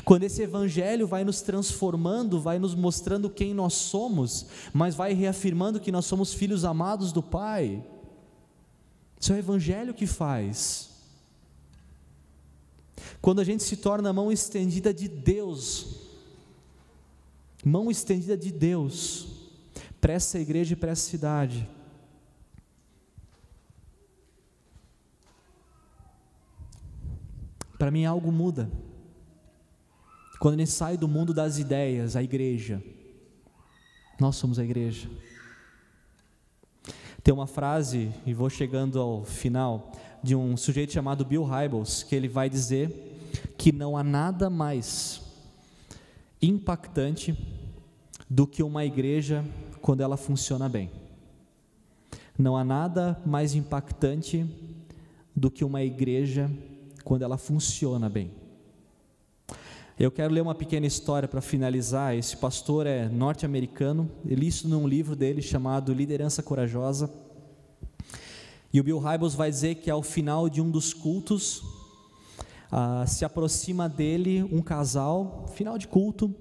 Quando 0.04 0.24
esse 0.24 0.42
Evangelho 0.42 1.06
vai 1.06 1.24
nos 1.24 1.40
transformando, 1.40 2.40
vai 2.40 2.58
nos 2.58 2.74
mostrando 2.74 3.30
quem 3.30 3.54
nós 3.54 3.74
somos, 3.74 4.46
mas 4.72 4.94
vai 4.94 5.12
reafirmando 5.12 5.80
que 5.80 5.92
nós 5.92 6.04
somos 6.04 6.34
filhos 6.34 6.64
amados 6.64 7.12
do 7.12 7.22
Pai. 7.22 7.84
Isso 9.18 9.32
é 9.32 9.36
o 9.36 9.38
Evangelho 9.38 9.94
que 9.94 10.06
faz. 10.06 10.90
Quando 13.20 13.40
a 13.40 13.44
gente 13.44 13.62
se 13.62 13.76
torna 13.76 14.12
mão 14.12 14.30
estendida 14.30 14.94
de 14.94 15.08
Deus, 15.08 15.96
mão 17.64 17.90
estendida 17.90 18.36
de 18.36 18.50
Deus, 18.50 19.28
para 20.00 20.14
essa 20.14 20.38
igreja 20.38 20.72
e 20.72 20.76
para 20.76 20.92
essa 20.92 21.08
cidade. 21.08 21.68
Para 27.80 27.90
mim 27.90 28.04
algo 28.04 28.30
muda. 28.30 28.70
Quando 30.38 30.58
gente 30.58 30.70
sai 30.70 30.98
do 30.98 31.08
mundo 31.08 31.32
das 31.32 31.58
ideias, 31.58 32.14
a 32.14 32.22
igreja. 32.22 32.82
Nós 34.20 34.36
somos 34.36 34.58
a 34.58 34.64
igreja. 34.64 35.08
Tem 37.24 37.32
uma 37.32 37.46
frase, 37.46 38.12
e 38.26 38.34
vou 38.34 38.50
chegando 38.50 39.00
ao 39.00 39.24
final, 39.24 39.92
de 40.22 40.36
um 40.36 40.58
sujeito 40.58 40.92
chamado 40.92 41.24
Bill 41.24 41.42
Hybels, 41.42 42.02
que 42.02 42.14
ele 42.14 42.28
vai 42.28 42.50
dizer 42.50 43.16
que 43.56 43.72
não 43.72 43.96
há 43.96 44.04
nada 44.04 44.50
mais 44.50 45.22
impactante 46.42 47.34
do 48.28 48.46
que 48.46 48.62
uma 48.62 48.84
igreja 48.84 49.42
quando 49.80 50.02
ela 50.02 50.18
funciona 50.18 50.68
bem. 50.68 50.90
Não 52.36 52.58
há 52.58 52.62
nada 52.62 53.18
mais 53.24 53.54
impactante 53.54 54.44
do 55.34 55.50
que 55.50 55.64
uma 55.64 55.82
igreja 55.82 56.50
quando 57.04 57.22
ela 57.22 57.36
funciona 57.36 58.08
bem. 58.08 58.30
Eu 59.98 60.10
quero 60.10 60.32
ler 60.32 60.40
uma 60.40 60.54
pequena 60.54 60.86
história 60.86 61.28
para 61.28 61.42
finalizar. 61.42 62.16
Esse 62.16 62.34
pastor 62.34 62.86
é 62.86 63.06
norte-americano, 63.06 64.10
ele 64.24 64.46
isso 64.46 64.66
num 64.66 64.88
livro 64.88 65.14
dele 65.14 65.42
chamado 65.42 65.92
Liderança 65.92 66.42
Corajosa. 66.42 67.12
E 68.72 68.80
o 68.80 68.82
Bill 68.84 68.98
Hybels 68.98 69.34
vai 69.34 69.50
dizer 69.50 69.74
que 69.74 69.90
ao 69.90 70.02
final 70.02 70.48
de 70.48 70.62
um 70.62 70.70
dos 70.70 70.94
cultos, 70.94 71.62
ah, 72.72 73.04
se 73.06 73.24
aproxima 73.24 73.88
dele 73.88 74.42
um 74.44 74.62
casal, 74.62 75.44
final 75.54 75.76
de 75.76 75.86
culto, 75.86 76.34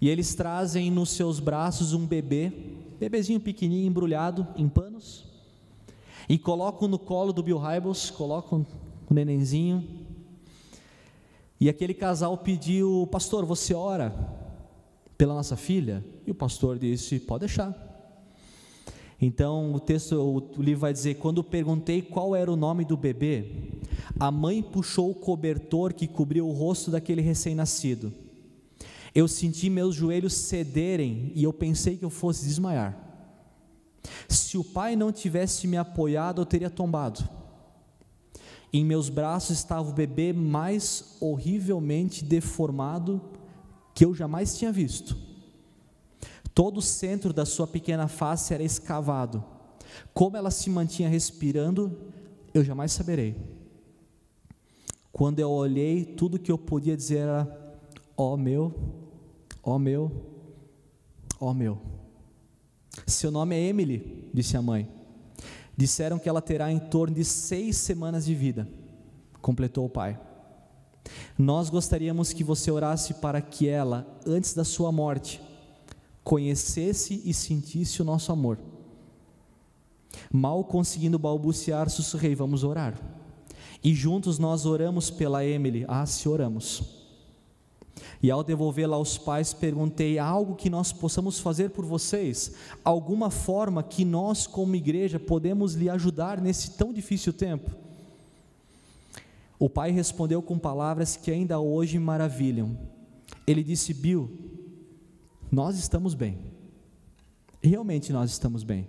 e 0.00 0.08
eles 0.08 0.34
trazem 0.34 0.90
nos 0.90 1.10
seus 1.10 1.40
braços 1.40 1.92
um 1.92 2.06
bebê, 2.06 2.52
bebezinho 3.00 3.40
pequenininho, 3.40 3.88
embrulhado 3.88 4.46
em 4.56 4.68
panos, 4.68 5.24
e 6.28 6.38
colocam 6.38 6.86
no 6.86 6.98
colo 6.98 7.32
do 7.32 7.42
Bill 7.42 7.58
Hybels, 7.58 8.10
colocam 8.10 8.64
o 9.10 9.14
nenenzinho, 9.14 9.86
e 11.60 11.68
aquele 11.68 11.92
casal 11.92 12.38
pediu, 12.38 13.08
pastor, 13.10 13.44
você 13.44 13.74
ora 13.74 14.14
pela 15.16 15.34
nossa 15.34 15.56
filha? 15.56 16.04
E 16.24 16.30
o 16.30 16.34
pastor 16.34 16.78
disse, 16.78 17.18
pode 17.18 17.40
deixar. 17.40 17.74
Então 19.20 19.74
o 19.74 19.80
texto, 19.80 20.14
o 20.56 20.62
livro 20.62 20.80
vai 20.82 20.92
dizer: 20.92 21.16
quando 21.16 21.42
perguntei 21.42 22.00
qual 22.00 22.36
era 22.36 22.52
o 22.52 22.56
nome 22.56 22.84
do 22.84 22.96
bebê, 22.96 23.50
a 24.18 24.30
mãe 24.30 24.62
puxou 24.62 25.10
o 25.10 25.14
cobertor 25.14 25.92
que 25.92 26.06
cobria 26.06 26.44
o 26.44 26.52
rosto 26.52 26.90
daquele 26.90 27.20
recém-nascido. 27.20 28.12
Eu 29.12 29.26
senti 29.26 29.68
meus 29.68 29.96
joelhos 29.96 30.34
cederem 30.34 31.32
e 31.34 31.42
eu 31.42 31.52
pensei 31.52 31.96
que 31.96 32.04
eu 32.04 32.10
fosse 32.10 32.44
desmaiar. 32.44 32.96
Se 34.28 34.56
o 34.56 34.62
pai 34.62 34.94
não 34.94 35.10
tivesse 35.10 35.66
me 35.66 35.76
apoiado, 35.76 36.40
eu 36.40 36.46
teria 36.46 36.70
tombado. 36.70 37.28
Em 38.72 38.84
meus 38.84 39.08
braços 39.08 39.56
estava 39.56 39.88
o 39.88 39.94
bebê 39.94 40.32
mais 40.32 41.16
horrivelmente 41.20 42.24
deformado 42.24 43.20
que 43.94 44.04
eu 44.04 44.14
jamais 44.14 44.56
tinha 44.56 44.70
visto. 44.70 45.16
Todo 46.54 46.78
o 46.78 46.82
centro 46.82 47.32
da 47.32 47.46
sua 47.46 47.66
pequena 47.66 48.08
face 48.08 48.52
era 48.52 48.62
escavado. 48.62 49.44
Como 50.12 50.36
ela 50.36 50.50
se 50.50 50.68
mantinha 50.68 51.08
respirando, 51.08 51.96
eu 52.52 52.64
jamais 52.64 52.92
saberei. 52.92 53.36
Quando 55.12 55.38
eu 55.38 55.50
olhei, 55.50 56.04
tudo 56.04 56.38
que 56.38 56.52
eu 56.52 56.58
podia 56.58 56.96
dizer 56.96 57.18
era: 57.18 57.78
ó 58.16 58.34
oh 58.34 58.36
meu, 58.36 58.74
ó 59.62 59.76
oh 59.76 59.78
meu, 59.78 60.12
ó 61.40 61.50
oh 61.50 61.54
meu. 61.54 61.78
Seu 63.06 63.30
nome 63.30 63.56
é 63.56 63.60
Emily, 63.60 64.28
disse 64.34 64.56
a 64.56 64.62
mãe. 64.62 64.97
Disseram 65.78 66.18
que 66.18 66.28
ela 66.28 66.42
terá 66.42 66.72
em 66.72 66.80
torno 66.80 67.14
de 67.14 67.24
seis 67.24 67.76
semanas 67.76 68.24
de 68.24 68.34
vida, 68.34 68.68
completou 69.40 69.86
o 69.86 69.88
pai. 69.88 70.18
Nós 71.38 71.70
gostaríamos 71.70 72.32
que 72.32 72.42
você 72.42 72.68
orasse 72.68 73.14
para 73.14 73.40
que 73.40 73.68
ela, 73.68 74.04
antes 74.26 74.54
da 74.54 74.64
sua 74.64 74.90
morte, 74.90 75.40
conhecesse 76.24 77.22
e 77.24 77.32
sentisse 77.32 78.02
o 78.02 78.04
nosso 78.04 78.32
amor. 78.32 78.58
Mal 80.32 80.64
conseguindo 80.64 81.16
balbuciar, 81.16 81.88
sussurrei: 81.88 82.34
Vamos 82.34 82.64
orar. 82.64 83.00
E 83.82 83.94
juntos 83.94 84.36
nós 84.36 84.66
oramos 84.66 85.10
pela 85.10 85.44
Emily. 85.44 85.84
Ah, 85.86 86.04
se 86.06 86.28
oramos. 86.28 86.97
E 88.22 88.30
ao 88.30 88.42
devolvê-la 88.42 88.96
aos 88.96 89.16
pais, 89.16 89.52
perguntei: 89.52 90.18
há 90.18 90.24
algo 90.24 90.56
que 90.56 90.68
nós 90.68 90.92
possamos 90.92 91.38
fazer 91.38 91.70
por 91.70 91.84
vocês? 91.84 92.52
Alguma 92.84 93.30
forma 93.30 93.82
que 93.82 94.04
nós, 94.04 94.46
como 94.46 94.74
igreja, 94.74 95.20
podemos 95.20 95.74
lhe 95.74 95.88
ajudar 95.88 96.40
nesse 96.40 96.72
tão 96.72 96.92
difícil 96.92 97.32
tempo? 97.32 97.70
O 99.58 99.68
pai 99.68 99.90
respondeu 99.90 100.42
com 100.42 100.58
palavras 100.58 101.16
que 101.16 101.30
ainda 101.30 101.60
hoje 101.60 101.98
maravilham. 101.98 102.76
Ele 103.46 103.62
disse: 103.62 103.94
Bill, 103.94 104.30
nós 105.50 105.78
estamos 105.78 106.14
bem. 106.14 106.38
Realmente 107.62 108.12
nós 108.12 108.30
estamos 108.30 108.64
bem. 108.64 108.88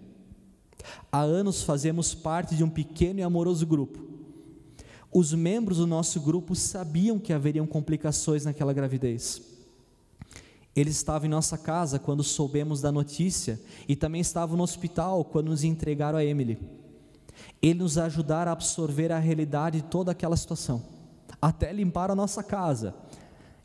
Há 1.11 1.21
anos 1.21 1.61
fazemos 1.61 2.15
parte 2.15 2.55
de 2.55 2.63
um 2.63 2.69
pequeno 2.69 3.19
e 3.19 3.23
amoroso 3.23 3.65
grupo 3.65 4.08
os 5.11 5.33
membros 5.33 5.77
do 5.77 5.87
nosso 5.87 6.19
grupo 6.21 6.55
sabiam 6.55 7.17
que 7.17 7.33
haveriam 7.33 7.65
complicações 7.65 8.45
naquela 8.45 8.73
gravidez. 8.73 9.41
Eles 10.75 10.95
estavam 10.95 11.25
em 11.25 11.31
nossa 11.31 11.57
casa 11.57 11.97
quando 11.97 12.23
soubemos 12.23 12.79
da 12.79 12.91
notícia 12.91 13.59
e 13.87 13.95
também 13.95 14.21
estavam 14.21 14.55
no 14.55 14.63
hospital 14.63 15.25
quando 15.25 15.47
nos 15.47 15.63
entregaram 15.63 16.17
a 16.17 16.23
Emily. 16.23 16.59
Eles 17.61 17.81
nos 17.81 17.97
ajudaram 17.97 18.51
a 18.51 18.53
absorver 18.53 19.11
a 19.11 19.19
realidade 19.19 19.81
de 19.81 19.87
toda 19.87 20.11
aquela 20.11 20.37
situação, 20.37 20.83
até 21.41 21.73
limpar 21.73 22.11
a 22.11 22.15
nossa 22.15 22.43
casa 22.43 22.93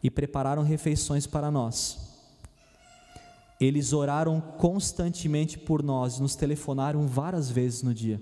e 0.03 0.11
prepararam 0.11 0.63
refeições 0.63 1.27
para 1.27 1.51
nós. 1.51 1.99
Eles 3.61 3.93
oraram 3.93 4.41
constantemente 4.41 5.59
por 5.59 5.83
nós, 5.83 6.19
nos 6.19 6.35
telefonaram 6.35 7.07
várias 7.07 7.51
vezes 7.51 7.83
no 7.83 7.95
dia. 7.95 8.21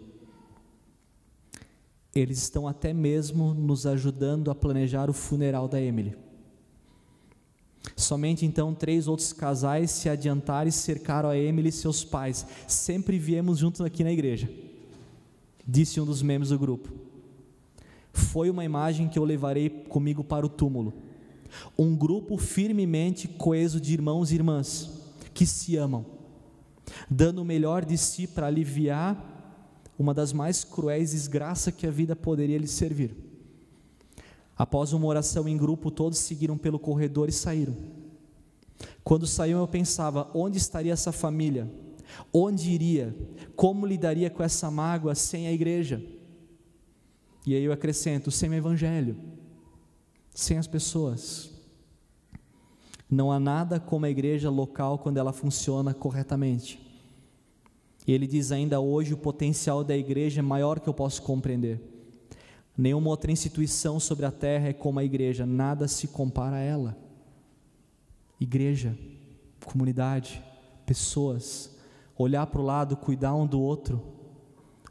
Eles 2.15 2.39
estão 2.43 2.69
até 2.69 2.93
mesmo 2.93 3.55
nos 3.55 3.87
ajudando 3.87 4.51
a 4.51 4.55
planejar 4.55 5.09
o 5.09 5.15
funeral 5.15 5.67
da 5.67 5.81
Emily. 5.81 6.15
Somente 7.97 8.45
então 8.45 8.75
três 8.75 9.09
outros 9.09 9.33
casais 9.33 9.91
se 9.91 10.09
adiantaram 10.09 10.69
e 10.69 10.73
cercaram 10.73 11.29
a 11.29 11.37
Emily 11.37 11.69
e 11.69 11.73
seus 11.73 12.05
pais. 12.05 12.47
Sempre 12.69 13.19
viemos 13.19 13.59
juntos 13.59 13.81
aqui 13.81 14.05
na 14.05 14.13
igreja, 14.13 14.49
disse 15.67 16.01
um 16.01 16.05
dos 16.05 16.23
membros 16.23 16.51
do 16.51 16.59
grupo. 16.59 16.93
Foi 18.13 18.51
uma 18.51 18.65
imagem 18.65 19.09
que 19.09 19.19
eu 19.19 19.25
levarei 19.25 19.71
comigo 19.71 20.23
para 20.23 20.45
o 20.45 20.49
túmulo. 20.49 20.93
Um 21.79 21.97
grupo 21.97 22.37
firmemente 22.37 23.27
coeso 23.27 23.81
de 23.81 23.93
irmãos 23.93 24.31
e 24.31 24.35
irmãs 24.35 24.91
que 25.35 25.47
se 25.47 25.77
amam, 25.77 26.05
dando 27.11 27.41
o 27.41 27.45
melhor 27.45 27.85
de 27.85 27.97
si 27.97 28.27
para 28.27 28.47
aliviar 28.47 29.32
uma 29.99 30.15
das 30.15 30.33
mais 30.33 30.65
cruéis 30.65 31.13
desgraças 31.13 31.75
que 31.75 31.87
a 31.87 31.91
vida 31.91 32.17
poderia 32.17 32.59
lhe 32.59 32.67
servir. 32.67 33.15
Após 34.57 34.93
uma 34.93 35.07
oração 35.07 35.49
em 35.49 35.57
grupo, 35.57 35.91
todos 35.91 36.19
seguiram 36.19 36.57
pelo 36.57 36.79
corredor 36.79 37.29
e 37.29 37.33
saíram. 37.33 37.77
Quando 39.03 39.27
saíam, 39.27 39.61
eu 39.61 39.69
pensava: 39.69 40.31
onde 40.35 40.59
estaria 40.59 40.93
essa 40.93 41.13
família? 41.13 41.71
Onde 42.33 42.71
iria? 42.71 43.17
Como 43.57 43.87
lidaria 43.87 44.31
com 44.31 44.43
essa 44.43 44.71
mágoa 44.71 45.15
sem 45.15 45.47
a 45.47 45.53
igreja? 45.53 46.03
E 47.47 47.55
aí 47.55 47.65
eu 47.65 47.73
acrescento: 47.73 48.31
sem 48.31 48.51
o 48.51 48.55
evangelho, 48.55 49.17
sem 50.35 50.59
as 50.59 50.67
pessoas. 50.67 51.51
Não 53.11 53.31
há 53.31 53.39
nada 53.39 53.79
como 53.79 54.07
a 54.07 54.11
igreja 54.11 54.49
local 54.49 54.99
quando 54.99 55.19
ela 55.19 55.33
funciona 55.33 55.93
corretamente. 55.93 56.81
E 58.07 58.13
ele 58.13 58.27
diz 58.27 58.53
ainda 58.53 58.81
hoje: 58.81 59.15
o 59.15 59.19
potencial 59.19 59.85
da 59.85 59.97
igreja 59.97 60.41
é 60.41 60.43
maior 60.43 60.81
que 60.81 60.89
eu 60.89 60.95
posso 60.95 61.23
compreender. 61.23 61.81
Nenhuma 62.77 63.11
outra 63.11 63.31
instituição 63.31 64.01
sobre 64.01 64.25
a 64.25 64.31
terra 64.31 64.69
é 64.69 64.73
como 64.73 64.99
a 64.99 65.05
igreja, 65.05 65.45
nada 65.45 65.87
se 65.87 66.09
compara 66.09 66.57
a 66.57 66.61
ela. 66.61 66.97
Igreja, 68.41 68.97
comunidade, 69.65 70.43
pessoas, 70.87 71.71
olhar 72.17 72.47
para 72.47 72.61
o 72.61 72.65
lado, 72.65 72.97
cuidar 72.97 73.35
um 73.35 73.47
do 73.47 73.61
outro, 73.61 74.03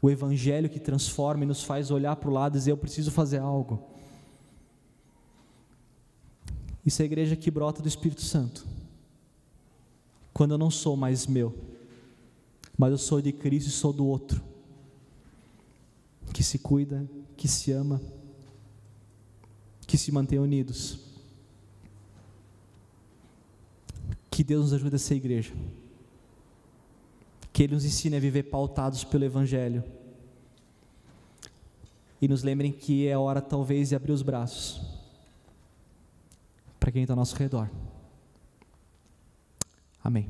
o 0.00 0.08
Evangelho 0.08 0.70
que 0.70 0.80
transforma 0.80 1.44
e 1.44 1.46
nos 1.46 1.62
faz 1.62 1.90
olhar 1.90 2.16
para 2.16 2.30
o 2.30 2.32
lado 2.32 2.56
e 2.56 2.58
dizer: 2.58 2.70
Eu 2.70 2.76
preciso 2.76 3.10
fazer 3.10 3.38
algo. 3.38 3.90
Isso 6.84 7.00
é 7.00 7.04
a 7.04 7.06
igreja 7.06 7.36
que 7.36 7.50
brota 7.50 7.82
do 7.82 7.88
Espírito 7.88 8.22
Santo. 8.22 8.66
Quando 10.32 10.52
eu 10.52 10.58
não 10.58 10.70
sou 10.70 10.96
mais 10.96 11.26
meu, 11.26 11.54
mas 12.82 12.90
eu 12.90 12.98
sou 12.98 13.22
de 13.22 13.32
Cristo 13.32 13.68
e 13.68 13.70
sou 13.70 13.92
do 13.92 14.04
outro, 14.04 14.42
que 16.32 16.42
se 16.42 16.58
cuida, 16.58 17.08
que 17.36 17.46
se 17.46 17.70
ama, 17.70 18.02
que 19.86 19.96
se 19.96 20.10
mantém 20.10 20.40
unidos. 20.40 20.98
Que 24.28 24.42
Deus 24.42 24.62
nos 24.62 24.72
ajude 24.72 24.96
a 24.96 24.98
ser 24.98 25.14
igreja. 25.14 25.52
Que 27.52 27.62
Ele 27.62 27.74
nos 27.74 27.84
ensine 27.84 28.16
a 28.16 28.20
viver 28.20 28.50
pautados 28.50 29.04
pelo 29.04 29.26
Evangelho. 29.26 29.84
E 32.20 32.26
nos 32.26 32.42
lembrem 32.42 32.72
que 32.72 33.06
é 33.06 33.16
hora, 33.16 33.40
talvez, 33.40 33.90
de 33.90 33.94
abrir 33.94 34.10
os 34.10 34.22
braços 34.22 34.82
para 36.80 36.90
quem 36.90 37.02
está 37.02 37.12
ao 37.12 37.16
nosso 37.16 37.36
redor. 37.36 37.70
Amém. 40.02 40.28